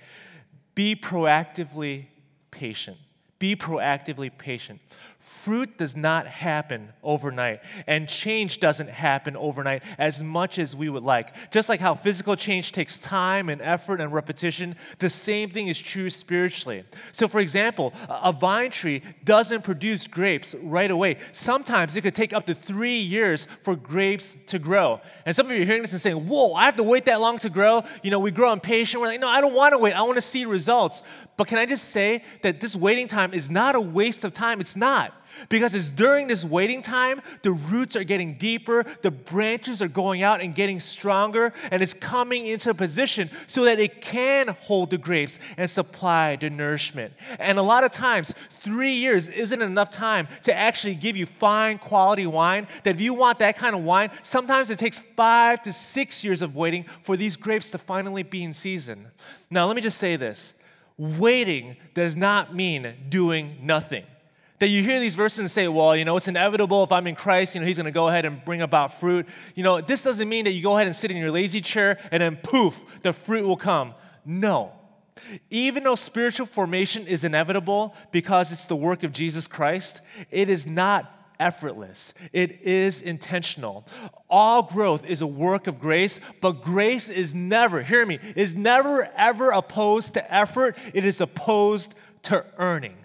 Be 0.76 0.94
proactively 0.94 2.06
patient. 2.52 2.96
Be 3.38 3.54
proactively 3.56 4.30
patient. 4.36 4.80
Fruit 5.26 5.76
does 5.76 5.96
not 5.96 6.26
happen 6.26 6.88
overnight, 7.02 7.60
and 7.86 8.08
change 8.08 8.58
doesn't 8.60 8.88
happen 8.88 9.36
overnight 9.36 9.82
as 9.98 10.22
much 10.22 10.58
as 10.58 10.74
we 10.74 10.88
would 10.88 11.02
like. 11.02 11.50
Just 11.50 11.68
like 11.68 11.80
how 11.80 11.94
physical 11.94 12.36
change 12.36 12.70
takes 12.70 13.00
time 13.00 13.48
and 13.48 13.60
effort 13.60 14.00
and 14.00 14.12
repetition, 14.12 14.76
the 15.00 15.10
same 15.10 15.50
thing 15.50 15.66
is 15.66 15.78
true 15.78 16.10
spiritually. 16.10 16.84
So, 17.10 17.26
for 17.26 17.40
example, 17.40 17.92
a 18.08 18.32
vine 18.32 18.70
tree 18.70 19.02
doesn't 19.24 19.62
produce 19.62 20.06
grapes 20.06 20.54
right 20.62 20.90
away. 20.90 21.16
Sometimes 21.32 21.96
it 21.96 22.02
could 22.02 22.14
take 22.14 22.32
up 22.32 22.46
to 22.46 22.54
three 22.54 22.98
years 22.98 23.48
for 23.62 23.74
grapes 23.74 24.36
to 24.46 24.60
grow. 24.60 25.00
And 25.24 25.34
some 25.34 25.46
of 25.46 25.52
you 25.56 25.62
are 25.62 25.66
hearing 25.66 25.82
this 25.82 25.92
and 25.92 26.00
saying, 26.00 26.26
Whoa, 26.28 26.54
I 26.54 26.66
have 26.66 26.76
to 26.76 26.84
wait 26.84 27.04
that 27.04 27.20
long 27.20 27.38
to 27.40 27.50
grow? 27.50 27.82
You 28.02 28.12
know, 28.12 28.20
we 28.20 28.30
grow 28.30 28.52
impatient. 28.52 29.00
We're 29.00 29.08
like, 29.08 29.20
No, 29.20 29.28
I 29.28 29.40
don't 29.40 29.54
want 29.54 29.72
to 29.72 29.78
wait. 29.78 29.92
I 29.92 30.02
want 30.02 30.16
to 30.16 30.22
see 30.22 30.44
results. 30.44 31.02
But 31.36 31.48
can 31.48 31.58
I 31.58 31.66
just 31.66 31.90
say 31.90 32.22
that 32.42 32.60
this 32.60 32.74
waiting 32.74 33.08
time 33.08 33.34
is 33.34 33.50
not 33.50 33.74
a 33.74 33.80
waste 33.80 34.24
of 34.24 34.32
time? 34.32 34.60
It's 34.60 34.76
not. 34.76 35.12
Because 35.50 35.74
it's 35.74 35.90
during 35.90 36.28
this 36.28 36.44
waiting 36.44 36.80
time, 36.80 37.20
the 37.42 37.52
roots 37.52 37.94
are 37.94 38.04
getting 38.04 38.38
deeper, 38.38 38.86
the 39.02 39.10
branches 39.10 39.82
are 39.82 39.88
going 39.88 40.22
out 40.22 40.40
and 40.40 40.54
getting 40.54 40.80
stronger, 40.80 41.52
and 41.70 41.82
it's 41.82 41.92
coming 41.92 42.46
into 42.46 42.70
a 42.70 42.74
position 42.74 43.30
so 43.46 43.64
that 43.64 43.78
it 43.78 44.00
can 44.00 44.48
hold 44.62 44.90
the 44.90 44.96
grapes 44.98 45.38
and 45.58 45.68
supply 45.68 46.36
the 46.36 46.48
nourishment. 46.48 47.12
And 47.38 47.58
a 47.58 47.62
lot 47.62 47.84
of 47.84 47.90
times, 47.90 48.34
three 48.48 48.92
years 48.92 49.28
isn't 49.28 49.60
enough 49.60 49.90
time 49.90 50.28
to 50.44 50.54
actually 50.54 50.94
give 50.94 51.18
you 51.18 51.26
fine 51.26 51.78
quality 51.78 52.26
wine. 52.26 52.66
That 52.84 52.94
if 52.94 53.00
you 53.02 53.12
want 53.12 53.38
that 53.40 53.58
kind 53.58 53.76
of 53.76 53.82
wine, 53.82 54.10
sometimes 54.22 54.70
it 54.70 54.78
takes 54.78 55.00
five 55.16 55.62
to 55.64 55.72
six 55.74 56.24
years 56.24 56.40
of 56.40 56.56
waiting 56.56 56.86
for 57.02 57.14
these 57.14 57.36
grapes 57.36 57.68
to 57.70 57.78
finally 57.78 58.22
be 58.22 58.42
in 58.42 58.54
season. 58.54 59.08
Now, 59.50 59.66
let 59.66 59.76
me 59.76 59.82
just 59.82 59.98
say 59.98 60.16
this 60.16 60.54
waiting 60.98 61.76
does 61.94 62.16
not 62.16 62.54
mean 62.54 62.94
doing 63.08 63.58
nothing. 63.62 64.04
That 64.58 64.68
you 64.68 64.82
hear 64.82 64.98
these 64.98 65.16
verses 65.16 65.40
and 65.40 65.50
say, 65.50 65.68
well, 65.68 65.94
you 65.94 66.06
know, 66.06 66.16
it's 66.16 66.28
inevitable 66.28 66.82
if 66.82 66.90
I'm 66.90 67.06
in 67.06 67.14
Christ, 67.14 67.54
you 67.54 67.60
know, 67.60 67.66
He's 67.66 67.76
to 67.76 67.90
go 67.90 68.08
ahead 68.08 68.24
and 68.24 68.42
bring 68.44 68.62
about 68.62 68.98
fruit. 68.98 69.26
You 69.54 69.62
know, 69.62 69.82
this 69.82 70.02
doesn't 70.02 70.28
mean 70.28 70.44
that 70.44 70.52
you 70.52 70.62
go 70.62 70.76
ahead 70.76 70.86
and 70.86 70.96
sit 70.96 71.10
in 71.10 71.18
your 71.18 71.30
lazy 71.30 71.60
chair 71.60 71.98
and 72.10 72.22
then 72.22 72.36
poof, 72.36 72.82
the 73.02 73.12
fruit 73.12 73.46
will 73.46 73.58
come. 73.58 73.94
No. 74.24 74.72
Even 75.50 75.84
though 75.84 75.94
spiritual 75.94 76.46
formation 76.46 77.06
is 77.06 77.24
inevitable 77.24 77.94
because 78.12 78.50
it's 78.50 78.66
the 78.66 78.76
work 78.76 79.02
of 79.02 79.12
Jesus 79.12 79.46
Christ, 79.46 80.00
it 80.30 80.48
is 80.48 80.66
not 80.66 81.15
effortless. 81.38 82.14
It 82.32 82.62
is 82.62 83.02
intentional. 83.02 83.86
All 84.28 84.62
growth 84.62 85.04
is 85.04 85.22
a 85.22 85.26
work 85.26 85.66
of 85.66 85.80
grace, 85.80 86.20
but 86.40 86.62
grace 86.62 87.08
is 87.08 87.34
never, 87.34 87.82
hear 87.82 88.04
me, 88.06 88.18
is 88.34 88.54
never 88.54 89.10
ever 89.16 89.50
opposed 89.50 90.14
to 90.14 90.34
effort. 90.34 90.76
It 90.94 91.04
is 91.04 91.20
opposed 91.20 91.94
to 92.24 92.44
earning. 92.58 92.96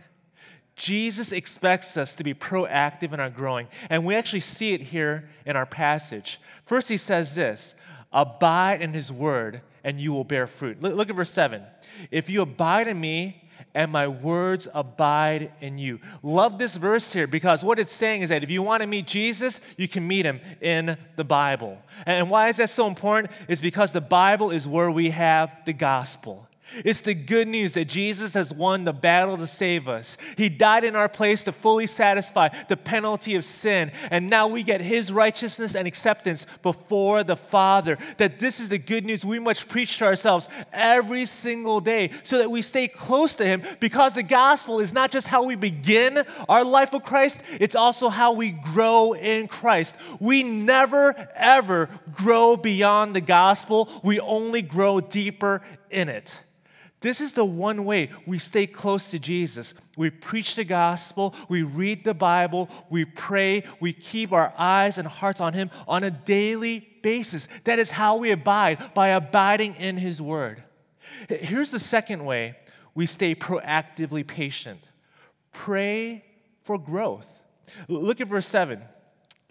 Jesus 0.76 1.32
expects 1.32 1.96
us 1.96 2.16
to 2.16 2.24
be 2.24 2.34
proactive 2.34 3.14
in 3.14 3.20
our 3.20 3.30
growing. 3.30 3.68
And 3.90 4.06
we 4.06 4.16
actually 4.16 4.40
see 4.40 4.74
it 4.74 4.82
here 4.82 5.30
in 5.46 5.56
our 5.56 5.66
passage. 5.66 6.40
First, 6.64 6.90
he 6.90 6.98
says 6.98 7.36
this 7.36 7.76
Abide 8.12 8.82
in 8.82 8.94
his 8.94 9.12
word, 9.12 9.62
and 9.84 10.00
you 10.00 10.12
will 10.12 10.24
bear 10.24 10.48
fruit. 10.48 10.82
Look, 10.82 11.10
at 11.10 11.16
verse 11.16 11.30
7. 11.30 11.64
If 12.10 12.30
you 12.30 12.42
abide 12.42 12.88
in 12.88 13.00
me, 13.00 13.41
and 13.74 13.92
my 13.92 14.08
words 14.08 14.68
abide 14.74 15.52
in 15.62 15.78
you. 15.78 16.00
Love 16.24 16.58
this 16.58 16.78
verse 16.78 17.12
here 17.14 17.28
because 17.28 17.64
what 17.64 17.80
it's 17.80 17.94
saying 17.94 18.22
is 18.22 18.30
that 18.30 18.44
if 18.44 18.52
you 18.52 18.62
want 18.62 18.82
to 18.82 18.88
meet 18.88 19.08
Jesus, 19.08 19.62
you 19.78 19.88
can 19.88 20.08
meet 20.08 20.26
him 20.26 20.40
in 20.62 20.98
the 21.16 21.24
Bible. 21.24 21.78
And 22.06 22.30
why 22.30 22.50
is 22.50 22.58
that 22.58 22.70
so 22.70 22.88
important? 22.88 23.34
Is 23.48 23.62
because 23.62 23.92
the 23.92 24.02
Bible 24.02 24.52
is 24.52 24.68
where 24.68 24.92
we 24.92 25.10
have 25.12 25.52
the 25.66 25.74
gospel. 25.74 26.48
It's 26.86 27.02
the 27.02 27.14
good 27.14 27.48
news 27.48 27.74
that 27.74 27.86
Jesus 27.86 28.34
has 28.34 28.54
won 28.54 28.84
the 28.84 28.94
battle 28.94 29.38
to 29.38 29.48
save 29.48 29.88
us. 29.88 30.18
He 30.38 30.50
died 30.50 30.84
in 30.84 30.96
our 30.96 31.10
place 31.10 31.44
to 31.44 31.52
fully 31.52 31.88
satisfy 31.88 32.50
the 32.70 32.78
penalty 32.78 33.36
of 33.36 33.46
sin. 33.46 33.92
And 34.10 34.30
now 34.30 34.48
we 34.48 34.64
get 34.64 34.82
his 34.82 35.12
righteousness 35.12 35.76
and 35.76 35.88
acceptance 35.88 36.46
before 36.62 37.24
the 37.24 37.36
Father. 37.36 37.98
That 38.18 38.40
this 38.40 38.60
is 38.60 38.70
the 38.70 38.78
good 38.78 39.06
news 39.06 39.26
we 39.26 39.40
must 39.40 39.68
preach 39.68 39.98
to 40.00 40.06
ourselves 40.06 40.48
every 40.72 41.26
single 41.26 41.82
day 41.82 42.12
so 42.24 42.38
that 42.38 42.52
we 42.52 42.62
stay 42.62 42.88
close 42.88 43.36
to 43.36 43.46
him 43.46 43.64
because 43.80 44.14
the 44.14 44.24
gospel 44.24 44.80
is 44.80 44.94
not 44.94 45.12
just 45.12 45.28
how 45.28 45.44
we 45.44 45.56
begin 45.56 46.24
our 46.48 46.64
life 46.64 46.94
with 46.94 47.04
Christ, 47.04 47.42
it's 47.60 47.76
also 47.76 48.10
how 48.10 48.34
we 48.34 48.52
grow 48.52 49.14
in 49.14 49.48
Christ. 49.48 49.96
We 50.20 50.44
never, 50.44 51.30
ever 51.36 51.90
grow 52.14 52.58
beyond 52.58 53.16
the 53.16 53.22
gospel, 53.22 53.90
we 54.04 54.20
only 54.20 54.62
grow 54.62 55.02
deeper 55.02 55.62
in 55.90 56.10
it. 56.10 56.42
This 57.02 57.20
is 57.20 57.34
the 57.34 57.46
one 57.46 57.84
way 57.84 58.12
we 58.28 58.38
stay 58.38 58.68
close 58.68 59.10
to 59.10 59.20
Jesus. 59.20 59.74
We 59.98 60.12
preach 60.12 60.56
the 60.56 60.64
gospel, 60.64 61.36
we 61.50 61.64
read 61.64 62.04
the 62.04 62.14
Bible, 62.14 62.70
we 62.90 63.06
pray, 63.06 63.64
we 63.80 63.92
keep 63.92 64.32
our 64.32 64.54
eyes 64.56 65.00
and 65.00 65.08
hearts 65.08 65.42
on 65.42 65.54
Him 65.54 65.72
on 65.88 66.04
a 66.04 66.12
daily 66.12 66.88
basis. 67.02 67.48
That 67.64 67.80
is 67.80 67.90
how 67.90 68.18
we 68.18 68.30
abide, 68.32 68.94
by 68.94 69.10
abiding 69.10 69.76
in 69.76 69.98
His 69.98 70.22
Word. 70.22 70.64
Here's 71.28 71.72
the 71.72 71.80
second 71.80 72.24
way 72.24 72.56
we 72.94 73.08
stay 73.08 73.36
proactively 73.36 74.26
patient 74.26 74.88
pray 75.54 76.24
for 76.64 76.78
growth. 76.78 77.42
Look 77.88 78.22
at 78.22 78.28
verse 78.28 78.46
7. 78.46 78.82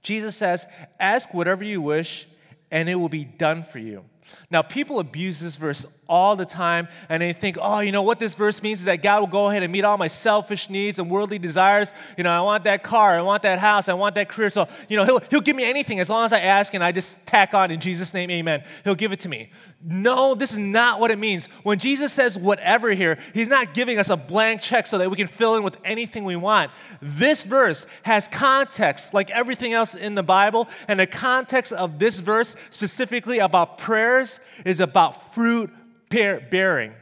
Jesus 0.02 0.36
says, 0.36 0.66
Ask 0.98 1.34
whatever 1.34 1.64
you 1.64 1.82
wish, 1.82 2.28
and 2.70 2.88
it 2.88 2.94
will 2.94 3.08
be 3.08 3.24
done 3.24 3.62
for 3.64 3.78
you. 3.78 4.04
Now, 4.50 4.62
people 4.62 4.98
abuse 4.98 5.38
this 5.38 5.56
verse 5.56 5.86
all 6.08 6.34
the 6.34 6.44
time, 6.44 6.88
and 7.08 7.22
they 7.22 7.32
think, 7.32 7.56
oh, 7.60 7.78
you 7.78 7.92
know 7.92 8.02
what 8.02 8.18
this 8.18 8.34
verse 8.34 8.60
means 8.64 8.80
is 8.80 8.86
that 8.86 9.00
God 9.00 9.20
will 9.20 9.28
go 9.28 9.48
ahead 9.48 9.62
and 9.62 9.72
meet 9.72 9.84
all 9.84 9.96
my 9.96 10.08
selfish 10.08 10.68
needs 10.68 10.98
and 10.98 11.08
worldly 11.08 11.38
desires. 11.38 11.92
You 12.18 12.24
know, 12.24 12.32
I 12.32 12.40
want 12.40 12.64
that 12.64 12.82
car, 12.82 13.16
I 13.16 13.22
want 13.22 13.44
that 13.44 13.60
house, 13.60 13.88
I 13.88 13.94
want 13.94 14.16
that 14.16 14.28
career. 14.28 14.50
So, 14.50 14.66
you 14.88 14.96
know, 14.96 15.04
he'll, 15.04 15.20
he'll 15.30 15.40
give 15.40 15.54
me 15.54 15.62
anything 15.62 16.00
as 16.00 16.10
long 16.10 16.24
as 16.24 16.32
I 16.32 16.40
ask 16.40 16.74
and 16.74 16.82
I 16.82 16.90
just 16.90 17.24
tack 17.26 17.54
on 17.54 17.70
in 17.70 17.78
Jesus' 17.78 18.12
name, 18.12 18.28
amen. 18.28 18.64
He'll 18.82 18.96
give 18.96 19.12
it 19.12 19.20
to 19.20 19.28
me. 19.28 19.50
No, 19.82 20.34
this 20.34 20.52
is 20.52 20.58
not 20.58 20.98
what 20.98 21.12
it 21.12 21.18
means. 21.18 21.46
When 21.62 21.78
Jesus 21.78 22.12
says 22.12 22.36
whatever 22.36 22.90
here, 22.90 23.18
he's 23.32 23.48
not 23.48 23.72
giving 23.72 23.98
us 23.98 24.10
a 24.10 24.16
blank 24.16 24.60
check 24.60 24.84
so 24.86 24.98
that 24.98 25.08
we 25.10 25.16
can 25.16 25.28
fill 25.28 25.54
in 25.54 25.62
with 25.62 25.78
anything 25.84 26.24
we 26.24 26.34
want. 26.34 26.72
This 27.00 27.44
verse 27.44 27.86
has 28.02 28.26
context 28.26 29.14
like 29.14 29.30
everything 29.30 29.74
else 29.74 29.94
in 29.94 30.16
the 30.16 30.24
Bible, 30.24 30.68
and 30.88 30.98
the 30.98 31.06
context 31.06 31.72
of 31.72 32.00
this 32.00 32.20
verse, 32.20 32.56
specifically 32.70 33.38
about 33.38 33.78
prayers, 33.78 34.39
is 34.64 34.80
about 34.80 35.34
fruit 35.34 35.70
bearing. 36.08 36.92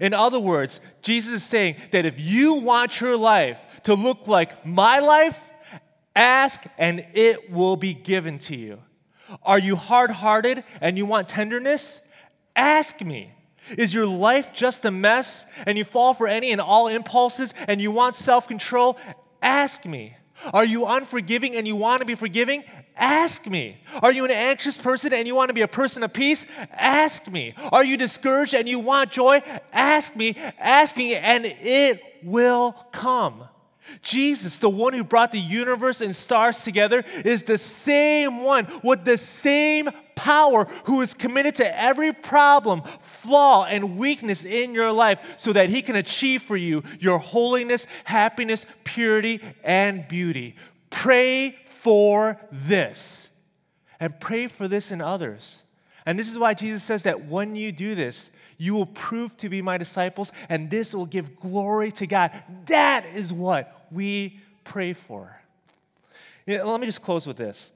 In 0.00 0.14
other 0.14 0.38
words, 0.38 0.80
Jesus 1.02 1.34
is 1.34 1.44
saying 1.44 1.76
that 1.90 2.06
if 2.06 2.20
you 2.20 2.54
want 2.54 3.00
your 3.00 3.16
life 3.16 3.64
to 3.84 3.94
look 3.94 4.26
like 4.26 4.64
my 4.64 4.98
life, 4.98 5.50
ask 6.14 6.62
and 6.78 7.06
it 7.14 7.50
will 7.50 7.76
be 7.76 7.94
given 7.94 8.38
to 8.40 8.56
you. 8.56 8.78
Are 9.42 9.58
you 9.58 9.76
hard 9.76 10.10
hearted 10.10 10.64
and 10.80 10.98
you 10.98 11.06
want 11.06 11.28
tenderness? 11.28 12.00
Ask 12.54 13.00
me. 13.00 13.32
Is 13.76 13.94
your 13.94 14.06
life 14.06 14.52
just 14.52 14.84
a 14.84 14.90
mess 14.90 15.44
and 15.66 15.78
you 15.78 15.84
fall 15.84 16.14
for 16.14 16.26
any 16.26 16.50
and 16.50 16.60
all 16.60 16.88
impulses 16.88 17.54
and 17.68 17.80
you 17.80 17.90
want 17.90 18.14
self 18.14 18.48
control? 18.48 18.98
Ask 19.42 19.84
me. 19.84 20.16
Are 20.52 20.64
you 20.64 20.86
unforgiving 20.86 21.54
and 21.54 21.66
you 21.66 21.76
want 21.76 22.00
to 22.00 22.06
be 22.06 22.14
forgiving? 22.14 22.64
Ask 22.96 23.46
me. 23.46 23.78
Are 24.02 24.12
you 24.12 24.24
an 24.24 24.30
anxious 24.30 24.76
person 24.76 25.12
and 25.12 25.26
you 25.26 25.34
want 25.34 25.48
to 25.48 25.54
be 25.54 25.62
a 25.62 25.68
person 25.68 26.02
of 26.02 26.12
peace? 26.12 26.46
Ask 26.72 27.26
me. 27.28 27.54
Are 27.72 27.84
you 27.84 27.96
discouraged 27.96 28.54
and 28.54 28.68
you 28.68 28.78
want 28.78 29.10
joy? 29.10 29.42
Ask 29.72 30.16
me. 30.16 30.36
Ask 30.58 30.96
me, 30.96 31.14
and 31.14 31.46
it 31.46 32.02
will 32.22 32.72
come. 32.92 33.44
Jesus, 34.02 34.58
the 34.58 34.68
one 34.68 34.92
who 34.92 35.02
brought 35.02 35.32
the 35.32 35.40
universe 35.40 36.00
and 36.00 36.14
stars 36.14 36.62
together, 36.62 37.04
is 37.24 37.42
the 37.42 37.58
same 37.58 38.42
one 38.42 38.66
with 38.82 39.04
the 39.04 39.18
same 39.18 39.90
power 40.14 40.66
who 40.84 41.00
is 41.00 41.14
committed 41.14 41.54
to 41.56 41.80
every 41.80 42.12
problem, 42.12 42.82
flaw, 43.00 43.64
and 43.64 43.96
weakness 43.96 44.44
in 44.44 44.74
your 44.74 44.92
life 44.92 45.18
so 45.36 45.52
that 45.52 45.70
he 45.70 45.82
can 45.82 45.96
achieve 45.96 46.42
for 46.42 46.56
you 46.56 46.82
your 46.98 47.18
holiness, 47.18 47.86
happiness, 48.04 48.66
purity, 48.84 49.40
and 49.64 50.06
beauty. 50.08 50.54
Pray 50.90 51.56
for 51.82 52.38
this 52.52 53.30
and 53.98 54.18
pray 54.20 54.46
for 54.46 54.68
this 54.68 54.90
in 54.90 55.00
others. 55.00 55.62
And 56.04 56.18
this 56.18 56.30
is 56.30 56.36
why 56.36 56.54
Jesus 56.54 56.82
says 56.82 57.04
that 57.04 57.26
when 57.26 57.56
you 57.56 57.72
do 57.72 57.94
this, 57.94 58.30
you 58.58 58.74
will 58.74 58.86
prove 58.86 59.36
to 59.38 59.48
be 59.48 59.62
my 59.62 59.78
disciples, 59.78 60.32
and 60.50 60.70
this 60.70 60.94
will 60.94 61.06
give 61.06 61.36
glory 61.36 61.90
to 61.92 62.06
God. 62.06 62.30
That 62.66 63.06
is 63.14 63.32
what 63.32 63.86
we 63.90 64.38
pray 64.64 64.92
for. 64.92 65.40
You 66.46 66.58
know, 66.58 66.70
let 66.70 66.80
me 66.80 66.86
just 66.86 67.02
close 67.02 67.26
with 67.26 67.38
this. 67.38 67.72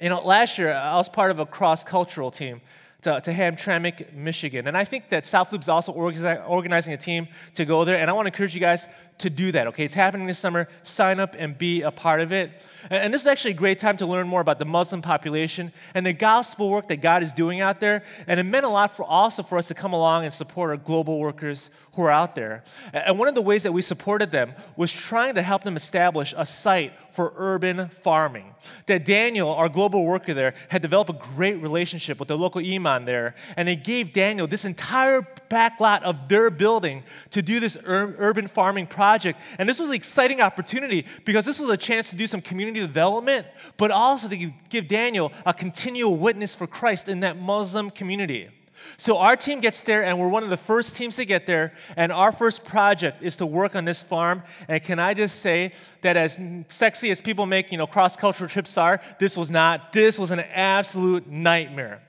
You 0.00 0.08
know, 0.08 0.20
last 0.22 0.58
year 0.58 0.72
I 0.72 0.96
was 0.96 1.08
part 1.08 1.30
of 1.30 1.40
a 1.40 1.46
cross 1.46 1.82
cultural 1.82 2.30
team 2.30 2.60
to, 3.02 3.20
to 3.20 3.32
Hamtramck, 3.32 4.12
Michigan. 4.14 4.68
And 4.68 4.76
I 4.76 4.84
think 4.84 5.08
that 5.08 5.26
South 5.26 5.52
Loop's 5.52 5.68
also 5.68 5.92
organizing 5.92 6.92
a 6.94 6.96
team 6.96 7.26
to 7.54 7.64
go 7.64 7.84
there. 7.84 7.96
And 7.96 8.08
I 8.08 8.12
want 8.12 8.26
to 8.26 8.32
encourage 8.32 8.54
you 8.54 8.60
guys 8.60 8.86
to 9.22 9.30
do 9.30 9.52
that, 9.52 9.66
okay? 9.68 9.84
It's 9.84 9.94
happening 9.94 10.26
this 10.26 10.38
summer. 10.38 10.68
Sign 10.82 11.18
up 11.18 11.34
and 11.38 11.56
be 11.56 11.82
a 11.82 11.90
part 11.90 12.20
of 12.20 12.32
it. 12.32 12.50
And 12.90 13.14
this 13.14 13.22
is 13.22 13.26
actually 13.26 13.52
a 13.52 13.54
great 13.54 13.78
time 13.78 13.96
to 13.98 14.06
learn 14.06 14.26
more 14.26 14.40
about 14.40 14.58
the 14.58 14.64
Muslim 14.64 15.02
population 15.02 15.72
and 15.94 16.04
the 16.04 16.12
gospel 16.12 16.68
work 16.68 16.88
that 16.88 17.00
God 17.00 17.22
is 17.22 17.30
doing 17.32 17.60
out 17.60 17.80
there. 17.80 18.02
And 18.26 18.40
it 18.40 18.42
meant 18.42 18.66
a 18.66 18.68
lot 18.68 18.96
for 18.96 19.04
also 19.04 19.42
for 19.42 19.56
us 19.56 19.68
to 19.68 19.74
come 19.74 19.92
along 19.92 20.24
and 20.24 20.34
support 20.34 20.70
our 20.70 20.76
global 20.76 21.20
workers 21.20 21.70
who 21.94 22.02
are 22.02 22.10
out 22.10 22.34
there. 22.34 22.64
And 22.92 23.18
one 23.18 23.28
of 23.28 23.34
the 23.34 23.42
ways 23.42 23.62
that 23.62 23.72
we 23.72 23.82
supported 23.82 24.32
them 24.32 24.54
was 24.76 24.92
trying 24.92 25.34
to 25.36 25.42
help 25.42 25.62
them 25.62 25.76
establish 25.76 26.34
a 26.36 26.44
site 26.44 26.92
for 27.12 27.32
urban 27.36 27.88
farming. 27.88 28.54
That 28.86 29.04
Daniel, 29.04 29.50
our 29.50 29.68
global 29.68 30.04
worker 30.04 30.34
there, 30.34 30.54
had 30.68 30.82
developed 30.82 31.10
a 31.10 31.34
great 31.34 31.60
relationship 31.60 32.18
with 32.18 32.28
the 32.28 32.38
local 32.38 32.60
imam 32.64 33.04
there, 33.04 33.34
and 33.56 33.68
they 33.68 33.76
gave 33.76 34.12
Daniel 34.12 34.46
this 34.46 34.64
entire 34.64 35.26
back 35.48 35.78
lot 35.80 36.02
of 36.04 36.28
their 36.28 36.48
building 36.50 37.02
to 37.30 37.42
do 37.42 37.60
this 37.60 37.76
ur- 37.86 38.14
urban 38.18 38.48
farming 38.48 38.86
project. 39.12 39.38
And 39.58 39.68
this 39.68 39.78
was 39.78 39.90
an 39.90 39.94
exciting 39.94 40.40
opportunity 40.40 41.04
because 41.26 41.44
this 41.44 41.58
was 41.58 41.68
a 41.70 41.76
chance 41.76 42.08
to 42.10 42.16
do 42.16 42.26
some 42.26 42.40
community 42.40 42.80
development, 42.80 43.46
but 43.76 43.90
also 43.90 44.28
to 44.28 44.52
give 44.70 44.88
Daniel 44.88 45.32
a 45.44 45.52
continual 45.52 46.16
witness 46.16 46.56
for 46.56 46.66
Christ 46.66 47.08
in 47.08 47.20
that 47.20 47.36
Muslim 47.38 47.90
community. 47.90 48.48
So 48.96 49.18
our 49.18 49.36
team 49.36 49.60
gets 49.60 49.82
there, 49.82 50.02
and 50.02 50.18
we're 50.18 50.28
one 50.28 50.42
of 50.42 50.50
the 50.50 50.56
first 50.56 50.96
teams 50.96 51.16
to 51.16 51.24
get 51.24 51.46
there. 51.46 51.74
And 51.96 52.10
our 52.10 52.32
first 52.32 52.64
project 52.64 53.22
is 53.22 53.36
to 53.36 53.46
work 53.46 53.76
on 53.76 53.84
this 53.84 54.02
farm. 54.02 54.42
And 54.66 54.82
can 54.82 54.98
I 54.98 55.14
just 55.14 55.40
say 55.40 55.72
that 56.00 56.16
as 56.16 56.38
sexy 56.68 57.10
as 57.10 57.20
people 57.20 57.46
make, 57.46 57.70
you 57.70 57.78
know, 57.78 57.86
cross-cultural 57.86 58.48
trips 58.48 58.76
are, 58.78 59.00
this 59.20 59.36
was 59.36 59.50
not. 59.50 59.92
This 59.92 60.18
was 60.18 60.30
an 60.30 60.40
absolute 60.40 61.28
nightmare. 61.28 62.00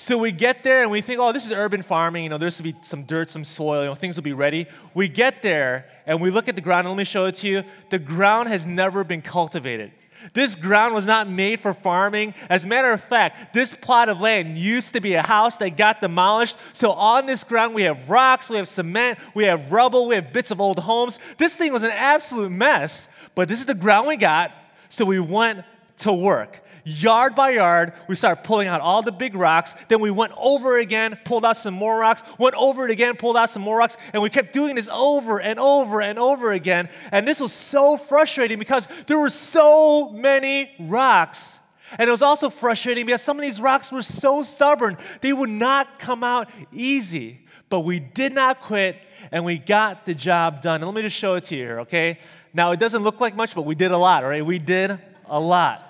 So 0.00 0.16
we 0.16 0.30
get 0.30 0.62
there 0.62 0.82
and 0.82 0.92
we 0.92 1.00
think, 1.00 1.18
oh, 1.18 1.32
this 1.32 1.44
is 1.44 1.50
urban 1.52 1.82
farming. 1.82 2.22
You 2.22 2.30
know, 2.30 2.38
there's 2.38 2.56
to 2.58 2.62
be 2.62 2.72
some 2.82 3.02
dirt, 3.02 3.28
some 3.30 3.42
soil. 3.42 3.82
You 3.82 3.88
know, 3.88 3.96
things 3.96 4.14
will 4.14 4.22
be 4.22 4.32
ready. 4.32 4.66
We 4.94 5.08
get 5.08 5.42
there 5.42 5.86
and 6.06 6.20
we 6.20 6.30
look 6.30 6.48
at 6.48 6.54
the 6.54 6.60
ground. 6.60 6.86
And 6.86 6.90
let 6.90 6.98
me 6.98 7.04
show 7.04 7.24
it 7.24 7.34
to 7.36 7.48
you. 7.48 7.64
The 7.90 7.98
ground 7.98 8.48
has 8.48 8.64
never 8.64 9.02
been 9.02 9.22
cultivated. 9.22 9.90
This 10.34 10.54
ground 10.54 10.94
was 10.94 11.04
not 11.04 11.28
made 11.28 11.60
for 11.60 11.74
farming. 11.74 12.34
As 12.48 12.64
a 12.64 12.68
matter 12.68 12.92
of 12.92 13.02
fact, 13.02 13.52
this 13.52 13.74
plot 13.74 14.08
of 14.08 14.20
land 14.20 14.56
used 14.56 14.92
to 14.92 15.00
be 15.00 15.14
a 15.14 15.22
house 15.22 15.56
that 15.56 15.76
got 15.76 16.00
demolished. 16.00 16.56
So 16.74 16.92
on 16.92 17.26
this 17.26 17.42
ground, 17.42 17.74
we 17.74 17.82
have 17.82 18.08
rocks, 18.08 18.48
we 18.48 18.56
have 18.56 18.68
cement, 18.68 19.18
we 19.34 19.44
have 19.44 19.72
rubble, 19.72 20.06
we 20.06 20.14
have 20.14 20.32
bits 20.32 20.52
of 20.52 20.60
old 20.60 20.78
homes. 20.78 21.18
This 21.38 21.56
thing 21.56 21.72
was 21.72 21.82
an 21.82 21.90
absolute 21.90 22.50
mess, 22.50 23.08
but 23.34 23.48
this 23.48 23.58
is 23.58 23.66
the 23.66 23.74
ground 23.74 24.06
we 24.06 24.16
got. 24.16 24.52
So 24.88 25.04
we 25.04 25.18
went 25.18 25.64
to 25.98 26.12
work. 26.12 26.62
Yard 26.88 27.34
by 27.34 27.50
yard, 27.50 27.92
we 28.08 28.14
started 28.14 28.42
pulling 28.44 28.66
out 28.66 28.80
all 28.80 29.02
the 29.02 29.12
big 29.12 29.34
rocks. 29.34 29.74
Then 29.88 30.00
we 30.00 30.10
went 30.10 30.32
over 30.38 30.78
again, 30.78 31.18
pulled 31.22 31.44
out 31.44 31.58
some 31.58 31.74
more 31.74 31.98
rocks, 31.98 32.22
went 32.38 32.54
over 32.54 32.86
it 32.86 32.90
again, 32.90 33.14
pulled 33.16 33.36
out 33.36 33.50
some 33.50 33.60
more 33.60 33.76
rocks, 33.76 33.98
and 34.14 34.22
we 34.22 34.30
kept 34.30 34.54
doing 34.54 34.74
this 34.74 34.88
over 34.90 35.38
and 35.38 35.60
over 35.60 36.00
and 36.00 36.18
over 36.18 36.50
again. 36.52 36.88
And 37.12 37.28
this 37.28 37.40
was 37.40 37.52
so 37.52 37.98
frustrating 37.98 38.58
because 38.58 38.88
there 39.06 39.18
were 39.18 39.28
so 39.28 40.08
many 40.08 40.70
rocks. 40.78 41.58
And 41.98 42.08
it 42.08 42.10
was 42.10 42.22
also 42.22 42.48
frustrating 42.48 43.04
because 43.04 43.20
some 43.20 43.36
of 43.36 43.42
these 43.42 43.60
rocks 43.60 43.92
were 43.92 44.02
so 44.02 44.42
stubborn, 44.42 44.96
they 45.20 45.34
would 45.34 45.50
not 45.50 45.98
come 45.98 46.24
out 46.24 46.48
easy. 46.72 47.44
But 47.68 47.80
we 47.80 48.00
did 48.00 48.32
not 48.32 48.62
quit 48.62 48.96
and 49.30 49.44
we 49.44 49.58
got 49.58 50.06
the 50.06 50.14
job 50.14 50.62
done. 50.62 50.76
And 50.76 50.86
let 50.86 50.94
me 50.94 51.02
just 51.02 51.16
show 51.16 51.34
it 51.34 51.44
to 51.44 51.54
you 51.54 51.64
here, 51.64 51.80
okay? 51.80 52.18
Now, 52.54 52.72
it 52.72 52.80
doesn't 52.80 53.02
look 53.02 53.20
like 53.20 53.36
much, 53.36 53.54
but 53.54 53.66
we 53.66 53.74
did 53.74 53.90
a 53.90 53.98
lot, 53.98 54.24
all 54.24 54.30
right? 54.30 54.44
We 54.44 54.58
did 54.58 54.98
a 55.26 55.38
lot. 55.38 55.84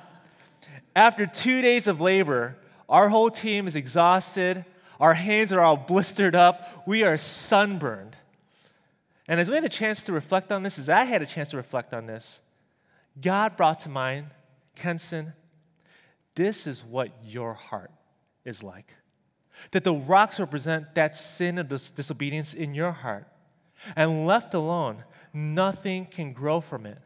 After 0.98 1.26
two 1.26 1.62
days 1.62 1.86
of 1.86 2.00
labor, 2.00 2.56
our 2.88 3.08
whole 3.08 3.30
team 3.30 3.68
is 3.68 3.76
exhausted. 3.76 4.64
Our 4.98 5.14
hands 5.14 5.52
are 5.52 5.60
all 5.60 5.76
blistered 5.76 6.34
up. 6.34 6.82
We 6.88 7.04
are 7.04 7.16
sunburned. 7.16 8.16
And 9.28 9.38
as 9.38 9.48
we 9.48 9.54
had 9.54 9.64
a 9.64 9.68
chance 9.68 10.02
to 10.02 10.12
reflect 10.12 10.50
on 10.50 10.64
this, 10.64 10.76
as 10.76 10.88
I 10.88 11.04
had 11.04 11.22
a 11.22 11.26
chance 11.26 11.50
to 11.50 11.56
reflect 11.56 11.94
on 11.94 12.06
this, 12.06 12.40
God 13.20 13.56
brought 13.56 13.78
to 13.80 13.88
mind, 13.88 14.30
Kenson, 14.74 15.34
this 16.34 16.66
is 16.66 16.84
what 16.84 17.10
your 17.24 17.54
heart 17.54 17.92
is 18.44 18.64
like. 18.64 18.92
That 19.70 19.84
the 19.84 19.94
rocks 19.94 20.40
represent 20.40 20.96
that 20.96 21.14
sin 21.14 21.58
of 21.58 21.68
dis- 21.68 21.92
disobedience 21.92 22.54
in 22.54 22.74
your 22.74 22.90
heart. 22.90 23.28
And 23.94 24.26
left 24.26 24.52
alone, 24.52 25.04
nothing 25.32 26.06
can 26.06 26.32
grow 26.32 26.60
from 26.60 26.86
it. 26.86 26.98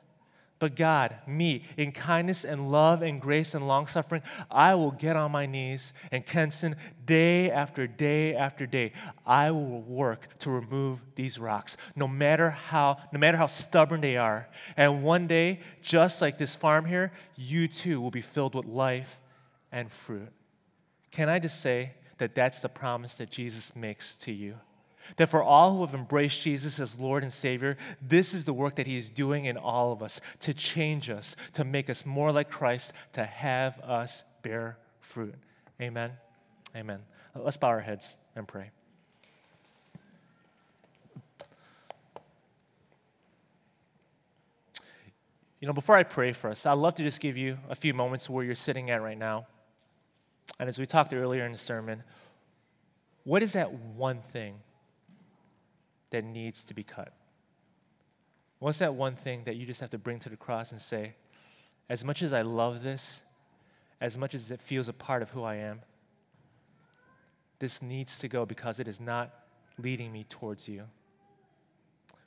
But 0.62 0.77
God, 0.77 1.16
me, 1.27 1.64
in 1.77 1.90
kindness 1.90 2.44
and 2.44 2.70
love 2.70 3.03
and 3.03 3.20
grace 3.20 3.53
and 3.53 3.66
long 3.66 3.88
suffering, 3.88 4.22
I 4.48 4.77
will 4.77 4.92
get 4.92 5.16
on 5.16 5.33
my 5.33 5.44
knees 5.44 5.92
and 6.12 6.25
Kenson, 6.25 6.77
day 7.05 7.51
after 7.51 7.88
day 7.88 8.37
after 8.37 8.64
day, 8.64 8.92
I 9.27 9.51
will 9.51 9.83
work 9.83 10.38
to 10.38 10.53
remove 10.53 11.03
these 11.16 11.37
rocks, 11.37 11.77
no 11.96 12.07
matter 12.07 12.51
how, 12.51 12.98
no 13.12 13.18
matter 13.18 13.37
how 13.38 13.48
stubborn 13.48 14.03
they 14.03 14.16
are. 14.16 14.48
And 14.77 15.03
one 15.03 15.27
day, 15.27 15.59
just 15.83 16.22
like 16.22 16.38
this 16.38 16.55
farm 16.55 16.85
here, 16.85 17.11
you 17.35 17.66
too 17.66 18.01
will 18.01 18.12
be 18.12 18.22
filled 18.22 18.55
with 18.55 18.66
life 18.66 19.20
and 19.72 19.90
fruit. 19.90 20.31
Can 21.11 21.29
I 21.29 21.40
just 21.40 21.61
say 21.61 21.94
that 22.18 22.37
that's 22.37 22.61
the 22.61 22.68
promise 22.68 23.16
that 23.16 23.33
Jesus 23.33 23.75
makes 23.75 24.14
to 24.14 24.33
you? 24.33 24.55
That 25.17 25.29
for 25.29 25.43
all 25.43 25.77
who 25.77 25.81
have 25.85 25.95
embraced 25.95 26.43
Jesus 26.43 26.79
as 26.79 26.99
Lord 26.99 27.23
and 27.23 27.33
Savior, 27.33 27.77
this 28.01 28.33
is 28.35 28.45
the 28.45 28.53
work 28.53 28.77
that 28.77 28.87
He 28.87 28.97
is 28.97 29.09
doing 29.09 29.45
in 29.45 29.57
all 29.57 29.93
of 29.93 30.03
us 30.03 30.21
to 30.41 30.55
change 30.55 31.11
us, 31.11 31.37
to 31.55 31.65
make 31.65 31.91
us 31.91 32.07
more 32.07 32.33
like 32.33 32.51
Christ, 32.51 32.93
to 33.12 33.25
have 33.25 33.79
us 33.81 34.25
bear 34.43 34.79
fruit. 35.01 35.35
Amen. 35.81 36.12
Amen. 36.77 37.01
Let's 37.35 37.57
bow 37.57 37.69
our 37.69 37.81
heads 37.81 38.17
and 38.37 38.47
pray. 38.47 38.71
You 45.61 45.69
know, 45.69 45.75
before 45.75 45.96
I 45.96 46.03
pray 46.03 46.33
for 46.33 46.50
us, 46.50 46.67
I'd 46.67 46.73
love 46.73 46.96
to 46.96 47.05
just 47.05 47.21
give 47.21 47.37
you 47.37 47.57
a 47.71 47.77
few 47.77 47.94
moments 47.94 48.29
where 48.29 48.44
you're 48.44 48.57
sitting 48.57 48.90
at 48.90 49.00
right 49.00 49.17
now. 49.17 49.46
And 50.59 50.69
as 50.69 50.77
we 50.77 50.87
talked 50.87 51.15
earlier 51.15 51.46
in 51.46 51.53
the 51.53 51.59
sermon, 51.59 52.03
what 53.23 53.44
is 53.44 53.53
that 53.53 53.73
one 53.73 54.23
thing 54.33 54.57
that 56.13 56.25
needs 56.25 56.65
to 56.65 56.75
be 56.75 56.85
cut? 56.85 57.13
What's 58.58 58.79
that 58.79 58.94
one 58.94 59.17
thing 59.17 59.42
that 59.44 59.56
you 59.56 59.67
just 59.67 59.81
have 59.81 59.90
to 59.90 59.98
bring 59.98 60.21
to 60.21 60.29
the 60.29 60.37
cross 60.37 60.71
and 60.71 60.81
say, 60.81 61.17
as 61.88 62.04
much 62.04 62.23
as 62.23 62.33
I 62.33 62.42
love 62.42 62.83
this, 62.83 63.21
as 64.00 64.17
much 64.17 64.35
as 64.35 64.50
it 64.50 64.63
feels 64.63 64.88
a 64.88 64.92
part 64.92 65.21
of 65.21 65.31
who 65.31 65.42
I 65.42 65.56
am, 65.56 65.81
this 67.58 67.83
needs 67.83 68.19
to 68.19 68.29
go 68.29 68.46
because 68.46 68.81
it 68.81 68.88
is 68.88 69.00
not 69.00 69.31
leading 69.79 70.13
me 70.13 70.25
towards 70.29 70.69
you. 70.69 70.85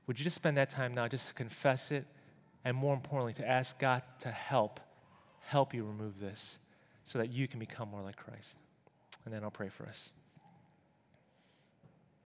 Would 0.07 0.19
you 0.19 0.23
just 0.23 0.35
spend 0.35 0.57
that 0.57 0.69
time 0.69 0.93
now 0.93 1.07
just 1.07 1.29
to 1.29 1.33
confess 1.33 1.91
it 1.91 2.05
and 2.63 2.75
more 2.75 2.93
importantly, 2.93 3.33
to 3.33 3.47
ask 3.47 3.79
God 3.79 4.01
to 4.19 4.29
help, 4.29 4.79
help 5.41 5.73
you 5.73 5.85
remove 5.85 6.19
this 6.19 6.59
so 7.05 7.17
that 7.19 7.31
you 7.31 7.47
can 7.47 7.59
become 7.59 7.89
more 7.89 8.01
like 8.01 8.15
Christ? 8.15 8.57
And 9.23 9.33
then 9.33 9.43
I'll 9.43 9.51
pray 9.51 9.69
for 9.69 9.85
us. 9.85 10.11